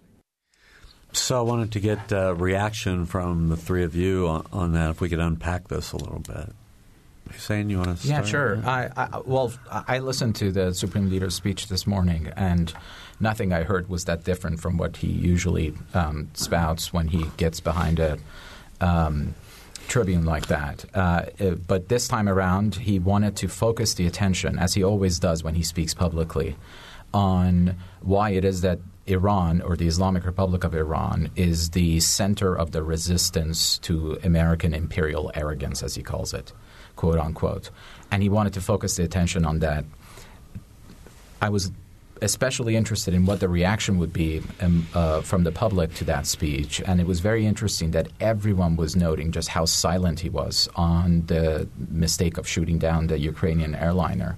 [1.13, 4.91] So I wanted to get a reaction from the three of you on, on that,
[4.91, 6.53] if we could unpack this a little bit.
[7.33, 8.07] Hussein, you want to?
[8.07, 8.61] Yeah, sure.
[8.65, 12.73] I, I, well, I listened to the Supreme Leader's speech this morning, and
[13.19, 17.59] nothing I heard was that different from what he usually um, spouts when he gets
[17.59, 18.17] behind a
[18.79, 19.35] um,
[19.87, 20.85] tribune like that.
[20.93, 21.25] Uh,
[21.67, 25.55] but this time around, he wanted to focus the attention, as he always does when
[25.55, 26.55] he speaks publicly,
[27.13, 32.55] on why it is that Iran or the Islamic Republic of Iran is the center
[32.55, 36.53] of the resistance to American imperial arrogance, as he calls it
[36.95, 37.69] quote unquote.
[38.11, 39.85] And he wanted to focus the attention on that.
[41.41, 41.71] I was
[42.21, 46.27] especially interested in what the reaction would be um, uh, from the public to that
[46.27, 46.81] speech.
[46.85, 51.25] And it was very interesting that everyone was noting just how silent he was on
[51.25, 54.37] the mistake of shooting down the Ukrainian airliner.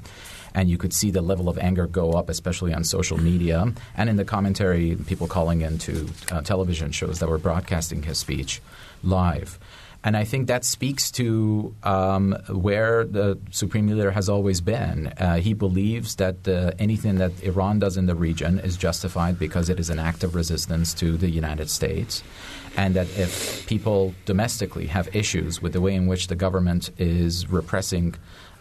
[0.55, 4.09] And you could see the level of anger go up, especially on social media and
[4.09, 8.61] in the commentary, people calling into uh, television shows that were broadcasting his speech
[9.03, 9.59] live.
[10.03, 15.07] And I think that speaks to um, where the supreme leader has always been.
[15.07, 19.69] Uh, he believes that uh, anything that Iran does in the region is justified because
[19.69, 22.21] it is an act of resistance to the United States.
[22.75, 27.49] And that if people domestically have issues with the way in which the government is
[27.49, 28.15] repressing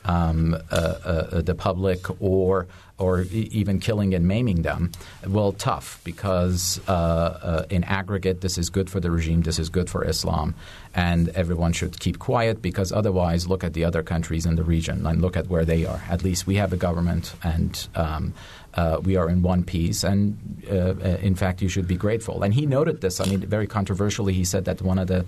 [0.05, 2.67] um, uh, uh, the public or
[3.03, 4.93] or even killing and maiming them,
[5.27, 9.69] well, tough because uh, uh, in aggregate, this is good for the regime, this is
[9.69, 10.55] good for Islam,
[10.95, 15.05] and everyone should keep quiet because otherwise, look at the other countries in the region
[15.07, 16.01] and look at where they are.
[16.09, 18.35] At least we have a government and um,
[18.75, 22.43] uh, we are in one piece, and uh, uh, in fact, you should be grateful.
[22.43, 23.21] And he noted this.
[23.21, 25.27] I mean, very controversially, he said that one of the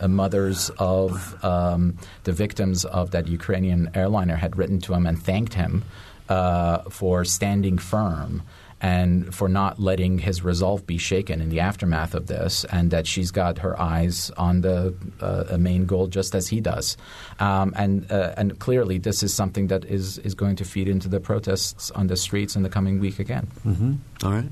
[0.00, 5.22] uh, mothers of um, the victims of that Ukrainian airliner had written to him and
[5.22, 5.84] thanked him
[6.28, 8.42] uh, for standing firm
[8.80, 13.06] and for not letting his resolve be shaken in the aftermath of this, and that
[13.06, 16.96] she's got her eyes on the uh, main goal just as he does.
[17.40, 21.08] Um, and uh, and clearly, this is something that is is going to feed into
[21.08, 23.48] the protests on the streets in the coming week again.
[23.66, 23.94] Mm-hmm.
[24.24, 24.50] All right.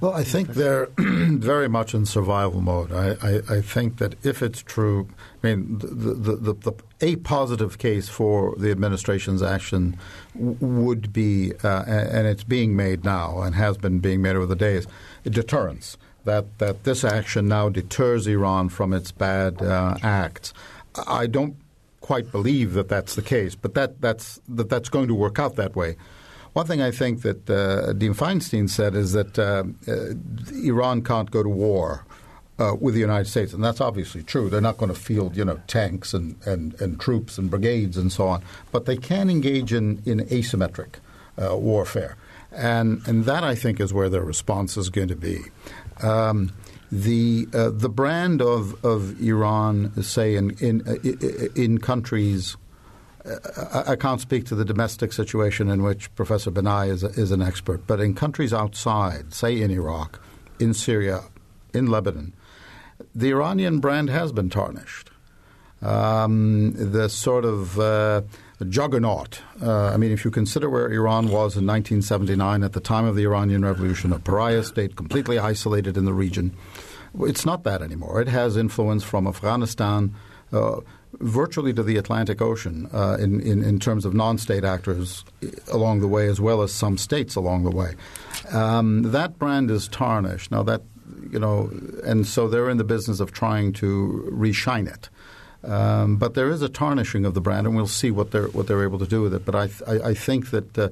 [0.00, 2.92] Well, I think they're very much in survival mode.
[2.92, 5.08] I, I, I, think that if it's true,
[5.42, 9.98] I mean, the, the, the, the a positive case for the administration's action
[10.34, 14.56] would be, uh, and it's being made now and has been being made over the
[14.56, 14.86] days,
[15.24, 15.96] deterrence.
[16.24, 20.54] That, that this action now deters Iran from its bad uh, acts.
[21.06, 21.54] I don't
[22.00, 25.56] quite believe that that's the case, but that, that's, that that's going to work out
[25.56, 25.96] that way.
[26.54, 30.14] One thing I think that uh, Dean Feinstein said is that uh, uh,
[30.64, 32.04] Iran can't go to war
[32.60, 34.48] uh, with the United States, and that's obviously true.
[34.48, 38.12] They're not going to field, you know, tanks and, and, and troops and brigades and
[38.12, 40.94] so on, but they can engage in, in asymmetric
[41.42, 42.16] uh, warfare,
[42.52, 45.40] and and that I think is where their response is going to be.
[46.02, 46.52] Um,
[46.92, 52.56] the uh, the brand of, of Iran, say in in in countries
[53.86, 57.86] I can't speak to the domestic situation in which Professor Banai is, is an expert,
[57.86, 60.20] but in countries outside, say in Iraq,
[60.60, 61.22] in Syria,
[61.72, 62.34] in Lebanon,
[63.14, 65.10] the Iranian brand has been tarnished.
[65.80, 68.22] Um, the sort of uh,
[68.68, 69.40] juggernaut.
[69.60, 73.16] Uh, I mean, if you consider where Iran was in 1979 at the time of
[73.16, 76.56] the Iranian Revolution, a pariah state completely isolated in the region,
[77.20, 78.20] it's not that anymore.
[78.20, 80.14] It has influence from Afghanistan.
[80.52, 80.80] Uh,
[81.20, 85.24] virtually to the Atlantic Ocean uh, in, in, in, terms of non-state actors
[85.70, 87.94] along the way, as well as some states along the way.
[88.50, 90.62] Um, that brand is tarnished now.
[90.62, 90.82] That
[91.30, 91.70] you know,
[92.04, 95.08] and so they're in the business of trying to reshine it.
[95.68, 98.66] Um, but there is a tarnishing of the brand, and we'll see what they're what
[98.66, 99.44] they're able to do with it.
[99.44, 100.78] But I I, I think that.
[100.78, 100.88] Uh,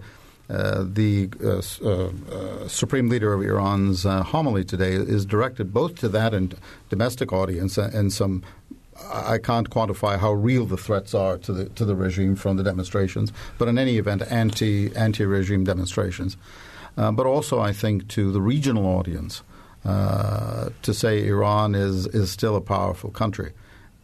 [0.51, 5.95] uh, the uh, uh, uh, supreme leader of Iran's uh, homily today is directed both
[6.01, 6.55] to that and
[6.91, 8.43] domestic audience and some
[9.13, 12.63] I can't quantify how real the threats are to the to the regime from the
[12.63, 16.37] demonstrations, but in any event, anti anti regime demonstrations.
[16.97, 19.43] Uh, but also, I think to the regional audience
[19.85, 23.53] uh, to say Iran is is still a powerful country.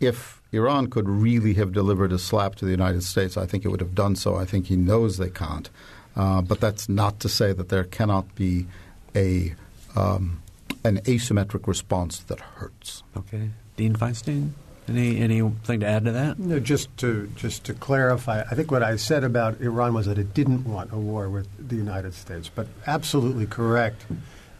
[0.00, 3.68] If Iran could really have delivered a slap to the United States, I think it
[3.68, 4.36] would have done so.
[4.36, 5.68] I think he knows they can't.
[6.16, 8.66] Uh, but that's not to say that there cannot be
[9.14, 9.54] a
[9.94, 10.42] um,
[10.84, 13.02] an asymmetric response that hurts.
[13.16, 14.52] Okay, Dean Feinstein.
[14.88, 16.38] Any anything to add to that?
[16.38, 20.18] No, just to just to clarify, I think what I said about Iran was that
[20.18, 24.04] it didn't want a war with the United States, but absolutely correct.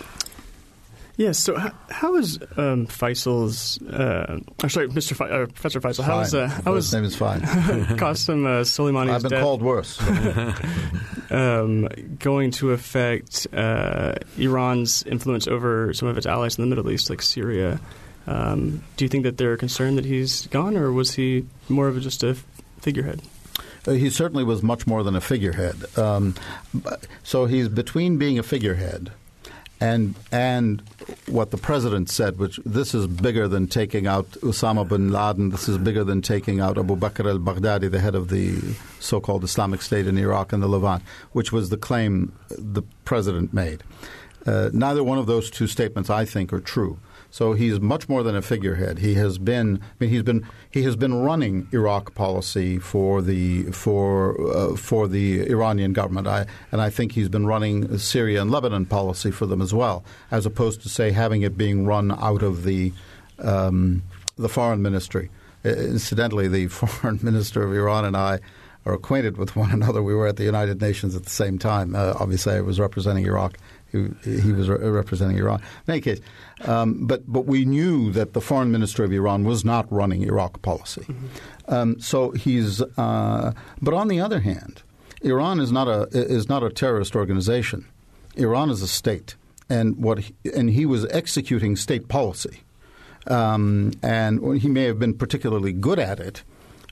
[1.18, 1.40] Yes.
[1.40, 3.82] So, how, how is um, Faisal's?
[3.82, 5.16] Uh, I'm sorry, Mr.
[5.16, 6.04] Fe- uh, Professor Faisal.
[6.04, 7.42] How is uh, how his name is fine.
[7.42, 10.02] Qasem uh, Soleimani's I've been death, called worse.
[11.32, 11.88] um,
[12.20, 17.10] going to affect uh, Iran's influence over some of its allies in the Middle East,
[17.10, 17.80] like Syria.
[18.28, 21.96] Um, do you think that they're concerned that he's gone, or was he more of
[21.96, 22.36] a, just a
[22.80, 23.22] figurehead?
[23.88, 25.76] Uh, he certainly was much more than a figurehead.
[25.98, 26.36] Um,
[27.24, 29.12] so he's between being a figurehead
[29.80, 30.82] and and
[31.28, 35.50] what the president said, which this is bigger than taking out Osama bin Laden.
[35.50, 38.62] This is bigger than taking out Abu Bakr al-Baghdadi, the head of the
[39.00, 41.04] so-called Islamic State in Iraq and the Levant,
[41.34, 43.84] which was the claim the president made.
[44.46, 47.00] Uh, neither one of those two statements, I think, are true.
[47.36, 49.00] So he's much more than a figurehead.
[49.00, 49.82] He has been.
[49.84, 55.10] I mean, he's been he has been running Iraq policy for the for uh, for
[55.10, 56.28] the Iranian government.
[56.28, 60.06] I, and I think he's been running Syria and Lebanon policy for them as well,
[60.32, 62.94] as opposed to say having it being run out of the
[63.40, 64.04] um,
[64.38, 65.30] the foreign ministry.
[65.66, 68.40] Incidentally, the foreign minister of Iran and I
[68.86, 70.02] are acquainted with one another.
[70.02, 71.96] We were at the United Nations at the same time.
[71.96, 73.58] Uh, obviously, I was representing Iraq.
[74.24, 75.62] He, he was re- representing Iran.
[75.88, 76.20] In any case,
[76.62, 80.62] um, but but we knew that the foreign minister of Iran was not running Iraq
[80.62, 81.02] policy.
[81.02, 81.74] Mm-hmm.
[81.74, 82.82] Um, so he's.
[82.98, 84.84] Uh, but on the other hand,
[85.22, 87.86] Iran is not a is not a terrorist organization.
[88.36, 89.36] Iran is a state,
[89.70, 92.62] and what he, and he was executing state policy,
[93.28, 96.44] um, and he may have been particularly good at it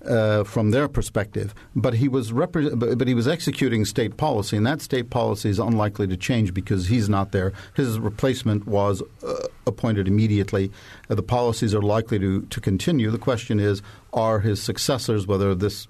[0.08, 1.54] uh, from their perspective.
[1.76, 5.60] But he was repre- but he was executing state policy, and that state policy is
[5.60, 7.54] unlikely to change because he's not there.
[7.76, 10.72] His replacement was uh, appointed immediately.
[11.10, 13.12] Uh, the policies are likely to, to continue.
[13.12, 13.82] The question is,
[14.12, 15.88] are his successors, whether this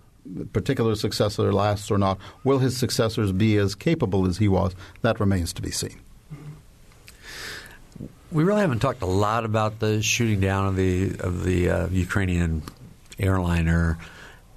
[0.54, 4.74] particular successor lasts or not, will his successors be as capable as he was?
[5.02, 6.00] That remains to be seen.
[8.32, 11.88] We really haven't talked a lot about the shooting down of the of the uh,
[11.90, 12.64] Ukrainian
[13.20, 13.98] airliner.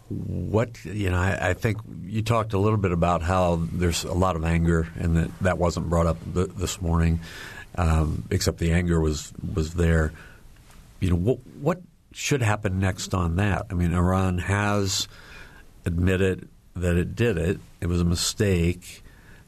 [0.09, 4.13] What you know, I, I, think you talked a little bit about how there's a
[4.13, 7.21] lot of anger, and that that wasn't brought up th- this morning.
[7.77, 10.13] Um, except the anger was was there.
[11.01, 11.81] You know, what what
[12.13, 13.67] should happen next on that?
[13.71, 15.09] I mean, Iran has
[15.85, 17.59] admitted that it did it.
[17.81, 19.03] It was a mistake.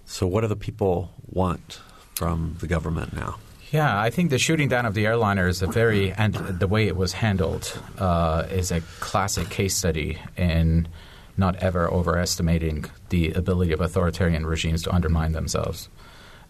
[0.06, 1.80] So, what do the people want
[2.14, 3.36] from the government now?
[3.70, 6.86] Yeah, I think the shooting down of the airliner is a very and the way
[6.86, 10.88] it was handled uh, is a classic case study in
[11.36, 15.88] not ever overestimating the ability of authoritarian regimes to undermine themselves,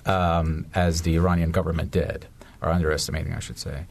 [0.07, 2.27] um, as the Iranian government did,
[2.62, 3.87] or underestimating, I should say.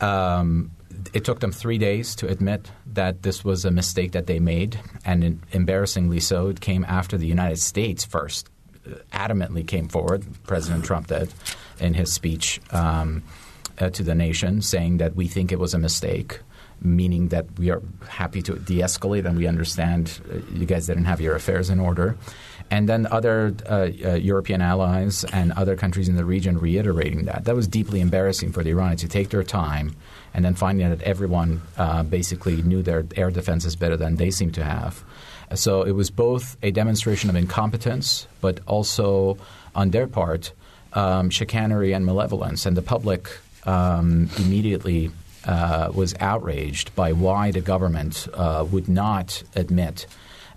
[0.00, 0.70] Um,
[1.14, 4.78] it took them three days to admit that this was a mistake that they made,
[5.04, 8.50] and embarrassingly so, it came after the United States first
[8.86, 10.24] uh, adamantly came forward.
[10.44, 11.32] President Trump did
[11.80, 13.22] in his speech um,
[13.78, 16.40] uh, to the nation, saying that we think it was a mistake,
[16.80, 21.20] meaning that we are happy to de-escalate and we understand uh, you guys didn't have
[21.20, 22.16] your affairs in order.
[22.70, 27.44] And then other uh, uh, European allies and other countries in the region reiterating that.
[27.44, 29.94] That was deeply embarrassing for the Iranians to take their time
[30.34, 34.50] and then finding that everyone uh, basically knew their air defenses better than they seem
[34.52, 35.04] to have.
[35.54, 39.38] So it was both a demonstration of incompetence, but also
[39.74, 40.52] on their part–
[40.96, 43.28] um, chicanery and malevolence, and the public
[43.64, 45.10] um, immediately
[45.44, 50.06] uh, was outraged by why the government uh, would not admit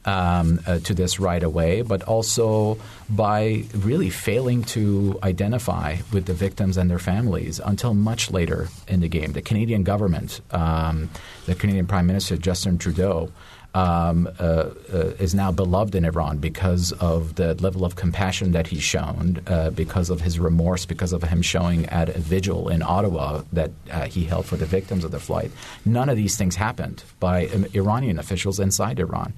[0.05, 2.77] um, uh, to this right away, but also
[3.09, 9.01] by really failing to identify with the victims and their families until much later in
[9.01, 9.33] the game.
[9.33, 11.09] The Canadian government, um,
[11.45, 13.31] the Canadian Prime Minister Justin Trudeau,
[13.73, 18.67] um, uh, uh, is now beloved in Iran because of the level of compassion that
[18.67, 22.81] he's shown, uh, because of his remorse, because of him showing at a vigil in
[22.81, 25.51] Ottawa that uh, he held for the victims of the flight.
[25.85, 29.33] None of these things happened by um, Iranian officials inside Iran.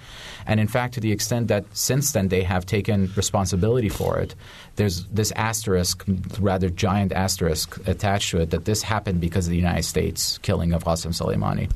[0.46, 4.34] And in fact, to the extent that since then they have taken responsibility for it,
[4.78, 6.06] there's this asterisk,
[6.40, 10.72] rather giant asterisk attached to it, that this happened because of the United States killing
[10.72, 11.70] of Qasem Soleimani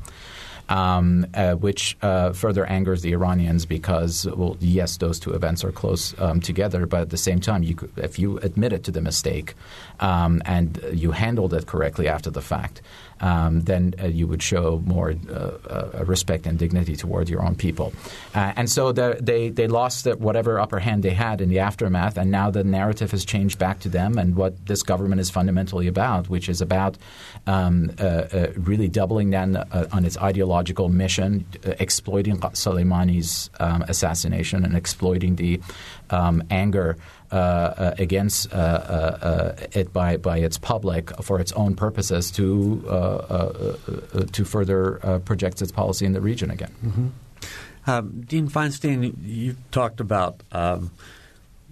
[0.68, 5.72] um, uh, which uh, further angers the Iranians because, well, yes, those two events are
[5.72, 9.54] close um, together, but at the same time, you, if you admitted to the mistake
[10.00, 12.82] um, and you handled it correctly after the fact,
[13.20, 17.54] um, then uh, you would show more uh, uh, respect and dignity toward your own
[17.54, 17.92] people.
[18.34, 22.16] Uh, and so the, they they lost whatever upper hand they had in the aftermath,
[22.18, 25.86] and now the narrative has changed back to them and what this government is fundamentally
[25.86, 26.96] about, which is about
[27.46, 29.56] um, uh, uh, really doubling down
[29.92, 31.46] on its ideological mission,
[31.78, 35.60] exploiting Soleimani's um, assassination and exploiting the
[36.10, 42.30] um, anger uh, uh, against uh, it by, by its public for its own purposes
[42.32, 42.82] to
[44.32, 46.74] to further project its policy in the region again.
[46.84, 47.06] Mm-hmm.
[47.86, 50.90] Um, Dean Feinstein, you talked about um,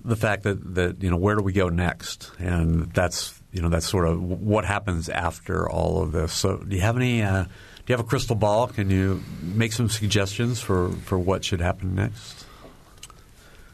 [0.05, 3.68] the fact that, that you know where do we go next, and that's you know
[3.68, 6.32] that's sort of what happens after all of this.
[6.32, 7.22] So, do you have any?
[7.22, 8.68] Uh, do you have a crystal ball?
[8.68, 12.43] Can you make some suggestions for, for what should happen next?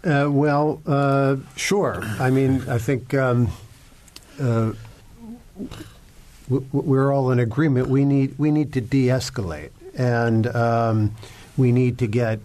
[0.02, 2.00] Uh, well, uh, sure.
[2.18, 3.48] I mean, I think um,
[4.40, 4.72] uh,
[6.48, 7.88] we're all in agreement.
[7.88, 11.14] We need we need to de-escalate, and um,
[11.58, 12.40] we need to get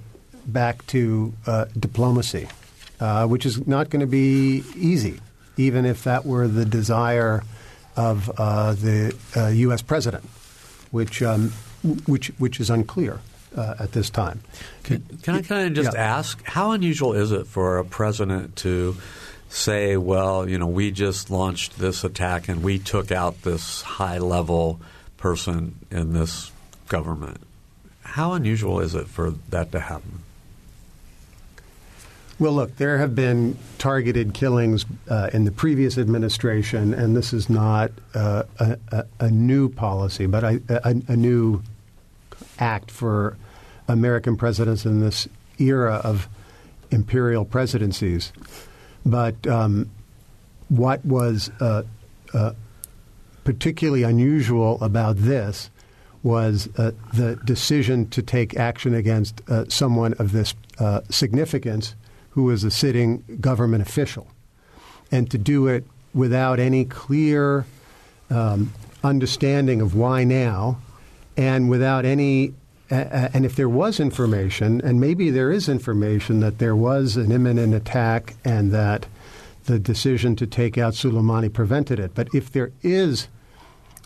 [0.46, 2.50] back to uh, diplomacy,
[3.00, 5.22] uh, which is not going to be easy,
[5.56, 7.42] even if that were the desire
[7.96, 9.16] of uh, the
[9.54, 9.82] U.S.
[9.82, 10.26] president,
[10.92, 11.52] which um,
[12.06, 13.22] which which is unclear
[13.56, 14.42] uh, at this time.
[14.84, 16.18] Can, can I kind of just yeah.
[16.18, 18.96] ask, how unusual is it for a president to
[19.50, 24.18] say, well, you know, we just launched this attack and we took out this high
[24.18, 24.80] level
[25.18, 26.52] person in this
[26.88, 27.42] government.
[28.02, 30.20] How unusual is it for that to happen?
[32.38, 37.50] Well, look, there have been targeted killings uh, in the previous administration, and this is
[37.50, 41.64] not uh, a, a, a, new policy, but a, a, new
[42.60, 43.38] act for
[43.88, 45.28] American presidents in this
[45.60, 46.28] era of
[46.92, 48.32] imperial presidencies.
[49.06, 49.90] But um,
[50.70, 51.84] what was uh,
[52.34, 52.54] uh
[53.44, 55.70] particularly unusual about this
[56.24, 60.56] was uh, the decision to take action against uh, someone of this
[61.10, 61.94] significance
[62.32, 64.28] who was a sitting government official,
[65.12, 67.66] and to do it without any clear
[68.30, 68.74] um,
[69.04, 70.78] understanding of why now,
[71.38, 72.54] and without any
[72.90, 77.74] and if there was information, and maybe there is information that there was an imminent
[77.74, 79.08] attack and that
[79.66, 83.28] the decision to take out Soleimani prevented it, but if there is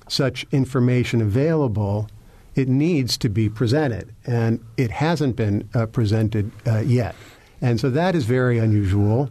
[0.07, 2.09] such information available,
[2.55, 7.15] it needs to be presented, and it hasn't been uh, presented uh, yet.
[7.61, 9.29] And so that is very unusual.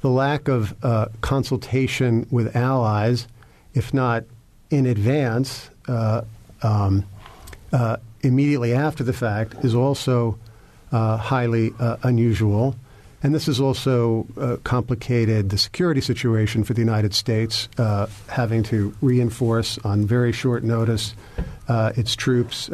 [0.00, 3.28] The lack of uh, consultation with allies,
[3.74, 4.24] if not
[4.70, 6.22] in advance, uh,
[6.62, 7.04] um,
[7.72, 10.38] uh, immediately after the fact, is also
[10.92, 12.76] uh, highly uh, unusual.
[13.22, 17.68] And this has also uh, complicated the security situation for the United States,
[18.26, 21.14] having to reinforce on very short notice
[21.68, 22.68] its troops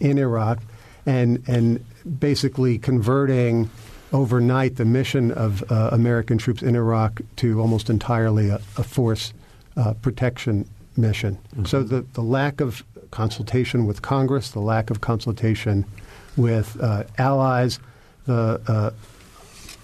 [0.00, 0.60] in Iraq
[1.04, 1.84] and, and
[2.18, 3.68] basically converting
[4.12, 9.32] overnight the mission of uh, American troops in Iraq to almost entirely a, a force
[9.76, 11.36] uh, protection mission.
[11.36, 11.64] Mm-hmm.
[11.64, 15.84] So the, the lack of consultation with Congress, the lack of consultation
[16.36, 17.78] with uh, allies,
[18.26, 18.90] the uh,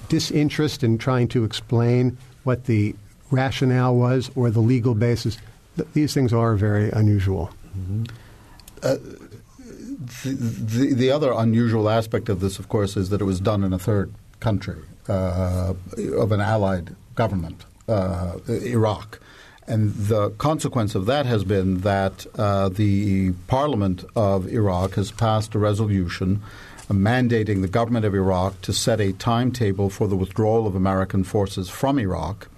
[0.08, 2.96] disinterest in trying to explain what the
[3.30, 5.38] rationale was or the legal basis,
[5.76, 7.50] th- these things are very unusual.
[7.78, 8.04] Mm-hmm.
[8.82, 8.96] Uh,
[10.24, 13.72] the, the, other unusual aspect of this, of course, is that it was done in
[13.72, 15.74] a third country uh,
[16.16, 19.20] of an allied government, uh, Iraq.
[19.68, 25.54] And the consequence of that has been that uh, the parliament of Iraq has passed
[25.54, 26.42] a resolution
[26.88, 31.68] mandating the government of Iraq to set a timetable for the withdrawal of American forces
[31.68, 32.48] from Iraq.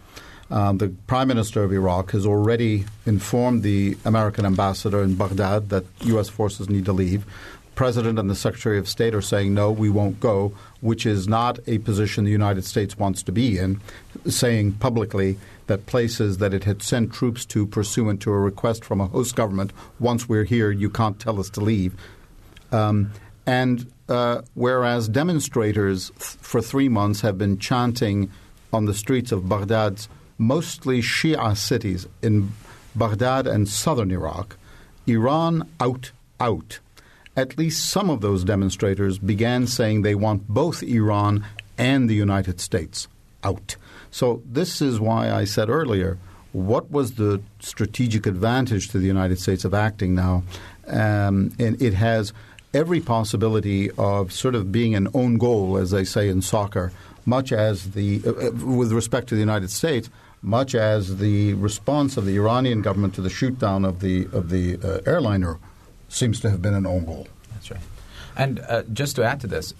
[0.50, 5.84] Um, the Prime Minister of Iraq has already informed the American ambassador in Baghdad that
[6.02, 6.28] U.S.
[6.28, 7.24] forces need to leave.
[7.24, 11.28] The President and the Secretary of State are saying, no, we won't go, which is
[11.28, 13.80] not a position the United States wants to be in,
[14.28, 15.38] saying publicly
[15.70, 19.36] that places that it had sent troops to pursuant to a request from a host
[19.36, 21.94] government, once we're here, you can't tell us to leave.
[22.72, 23.12] Um,
[23.46, 28.32] and uh, whereas demonstrators th- for three months have been chanting
[28.72, 30.08] on the streets of Baghdad's
[30.38, 32.50] mostly Shia cities in
[32.96, 34.56] Baghdad and southern Iraq,
[35.06, 36.10] Iran out,
[36.40, 36.80] out.
[37.36, 41.44] At least some of those demonstrators began saying they want both Iran
[41.78, 43.06] and the United States
[43.44, 43.76] out.
[44.10, 46.18] So, this is why I said earlier
[46.52, 50.42] what was the strategic advantage to the United States of acting now?
[50.86, 52.32] Um, and it has
[52.74, 56.92] every possibility of sort of being an own goal, as they say in soccer,
[57.24, 60.10] much as the, uh, uh with respect to the United States,
[60.42, 64.78] much as the response of the Iranian government to the shootdown of the of the
[64.82, 65.58] uh, airliner
[66.08, 67.28] seems to have been an own goal.
[67.52, 67.80] That's right.
[68.36, 69.74] And uh, just to add to this,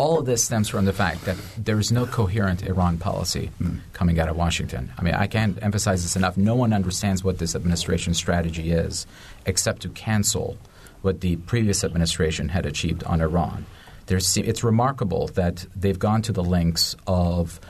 [0.00, 3.80] all of this stems from the fact that there is no coherent Iran policy mm.
[3.92, 4.90] coming out of Washington.
[4.96, 6.38] I mean, I can't emphasize this enough.
[6.38, 9.06] No one understands what this administration's strategy is,
[9.44, 10.56] except to cancel
[11.02, 13.66] what the previous administration had achieved on Iran.
[14.06, 17.60] There's, it's remarkable that they've gone to the lengths of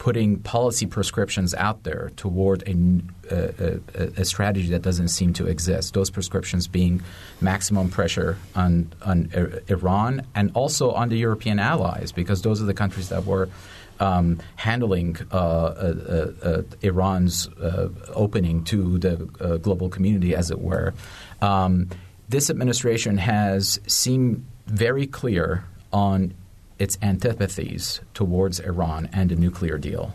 [0.00, 2.74] putting policy prescriptions out there toward a,
[3.30, 5.92] a, a, strategy that doesn't seem to exist.
[5.92, 7.02] Those prescriptions being
[7.42, 9.30] maximum pressure on, on
[9.68, 13.50] Iran and also on the European allies, because those are the countries that were
[14.00, 20.60] um, handling uh, uh, uh, Iran's uh, opening to the uh, global community, as it
[20.60, 20.94] were.
[21.42, 21.90] Um,
[22.26, 26.32] this administration has seemed very clear on
[26.80, 30.14] its antipathies towards Iran and a nuclear deal.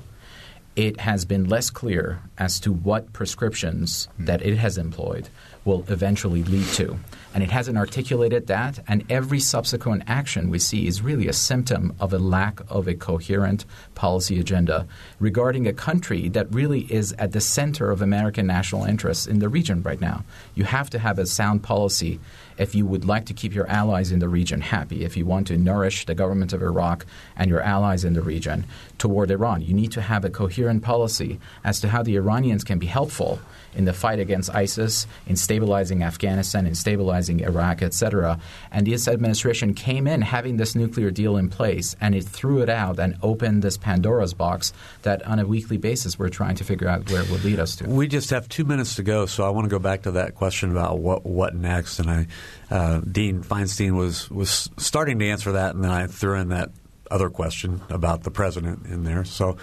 [0.76, 4.26] It has been less clear as to what prescriptions hmm.
[4.26, 5.30] that it has employed
[5.64, 6.98] will eventually lead to.
[7.34, 11.96] And it hasn't articulated that, and every subsequent action we see is really a symptom
[12.00, 14.88] of a lack of a coherent policy agenda
[15.20, 19.50] regarding a country that really is at the center of American national interests in the
[19.50, 20.24] region right now.
[20.54, 22.20] You have to have a sound policy
[22.58, 25.48] if you would like to keep your allies in the region happy, if you want
[25.48, 28.66] to nourish the government of Iraq and your allies in the region
[28.98, 29.62] toward Iran.
[29.62, 33.40] You need to have a coherent policy as to how the Iranians can be helpful
[33.76, 38.40] in the fight against ISIS, in stabilizing Afghanistan, in stabilizing Iraq, etc.
[38.72, 42.70] And this administration came in having this nuclear deal in place, and it threw it
[42.70, 44.74] out and opened this Pandora's box
[45.04, 47.76] that on a weekly basis we're trying to figure out where it would lead us
[47.78, 47.90] to.
[47.90, 50.36] We just have two minutes to go, so I want to go back to that
[50.36, 52.00] question about what what next.
[52.00, 52.28] And I,
[52.70, 56.72] uh, Dean Feinstein was was starting to answer that, and then I threw in that
[57.12, 59.26] other question about the president in there.
[59.26, 59.58] So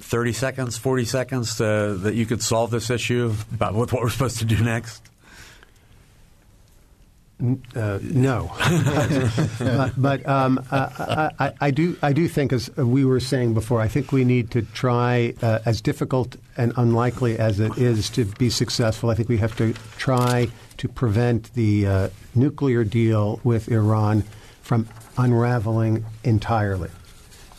[0.00, 4.10] 30 seconds, 40 seconds to, that you could solve this issue about what, what we're
[4.10, 5.02] supposed to do next?
[7.74, 8.52] Uh, no,
[9.58, 11.96] but, but um, I, I, I, do.
[12.02, 15.60] I do think, as we were saying before, I think we need to try, uh,
[15.64, 19.08] as difficult and unlikely as it is to be successful.
[19.08, 24.22] I think we have to try to prevent the uh, nuclear deal with Iran
[24.60, 24.86] from
[25.16, 26.90] unraveling entirely.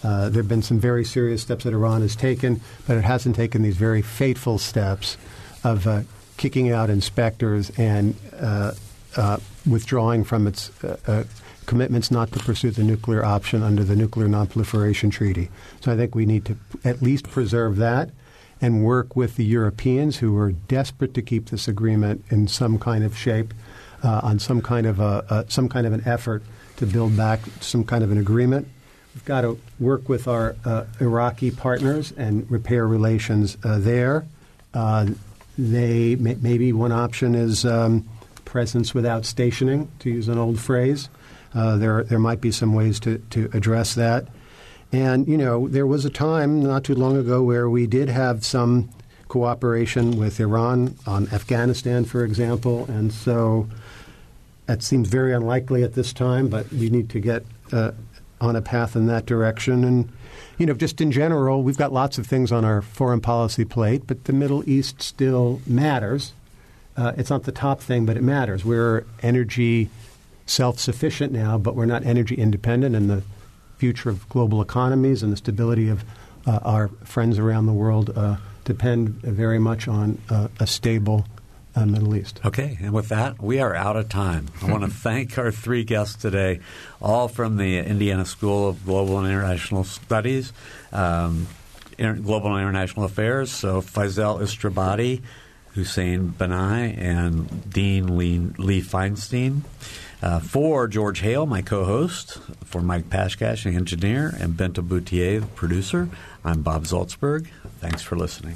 [0.03, 3.35] Uh, there have been some very serious steps that Iran has taken, but it hasn't
[3.35, 5.17] taken these very fateful steps
[5.63, 6.01] of uh,
[6.37, 8.73] kicking out inspectors and uh,
[9.15, 9.37] uh
[9.69, 11.23] withdrawing from its uh, uh,
[11.67, 15.49] commitments not to pursue the nuclear option under the Nuclear Nonproliferation Treaty.
[15.81, 18.09] So I think we need to at least preserve that
[18.59, 23.03] and work with the Europeans who are desperate to keep this agreement in some kind
[23.03, 23.53] of shape,
[24.03, 26.43] on some kind of a, some kind of an effort
[26.77, 28.67] to build back some kind of an agreement.
[29.14, 34.26] We've got to work with our uh, Iraqi partners and repair relations uh, there.
[34.74, 35.07] Uh,
[35.57, 38.07] they may, maybe one option is um,
[38.45, 41.09] presence without stationing, to use an old phrase.
[41.53, 44.28] Uh, there there might be some ways to, to address that.
[44.93, 48.45] And you know, there was a time not too long ago where we did have
[48.45, 48.89] some
[49.28, 53.68] cooperation with Iran on Afghanistan, for example, and so
[54.68, 56.47] that seems very unlikely at this time.
[56.47, 57.91] But we need to get uh,
[58.41, 59.83] on a path in that direction.
[59.83, 60.11] And,
[60.57, 64.03] you know, just in general, we've got lots of things on our foreign policy plate,
[64.07, 66.33] but the Middle East still matters.
[66.97, 68.65] Uh, it's not the top thing, but it matters.
[68.65, 69.89] We're energy
[70.45, 73.23] self sufficient now, but we're not energy independent, and the
[73.77, 76.03] future of global economies and the stability of
[76.45, 78.35] uh, our friends around the world uh,
[78.65, 81.25] depend very much on uh, a stable
[81.76, 82.39] uh, Middle East.
[82.45, 84.47] Okay, and with that, we are out of time.
[84.61, 86.59] I want to thank our three guests today,
[87.01, 90.53] all from the Indiana School of Global and International Studies,
[90.91, 91.47] um,
[91.97, 93.51] Inter- Global and International Affairs.
[93.51, 95.22] So Faisal Istrabadi,
[95.74, 99.61] Hussein Banai, and Dean Lee, Lee Feinstein.
[100.22, 105.47] Uh, for George Hale, my co-host, for Mike Pashkash, the engineer, and Bento Boutier, the
[105.47, 106.09] producer,
[106.45, 107.47] I'm Bob Zaltsberg.
[107.80, 108.55] Thanks for listening.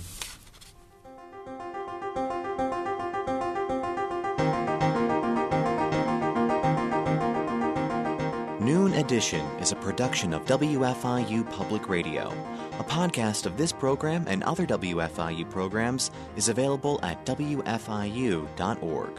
[9.05, 12.33] Edition is a production of WFIU Public Radio.
[12.79, 19.11] A podcast of this program and other WFIU programs is available at WFIU.org.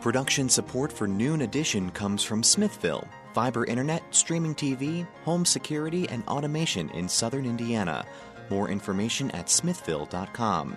[0.00, 6.26] Production support for Noon Edition comes from Smithville, fiber internet, streaming TV, home security, and
[6.26, 8.04] automation in southern Indiana.
[8.50, 10.76] More information at smithville.com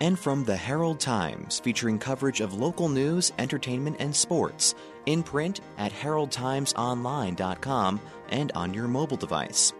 [0.00, 4.74] and from the Herald Times, featuring coverage of local news, entertainment, and sports,
[5.06, 9.72] in print at heraldtimesonline.com and on your mobile device.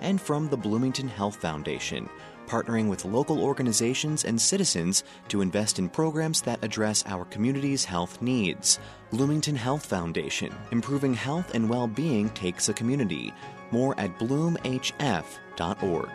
[0.00, 2.08] And from the Bloomington Health Foundation,
[2.46, 8.20] partnering with local organizations and citizens to invest in programs that address our community's health
[8.20, 8.78] needs.
[9.10, 13.32] Bloomington Health Foundation, improving health and well being takes a community.
[13.70, 16.10] More at bloomhf.org.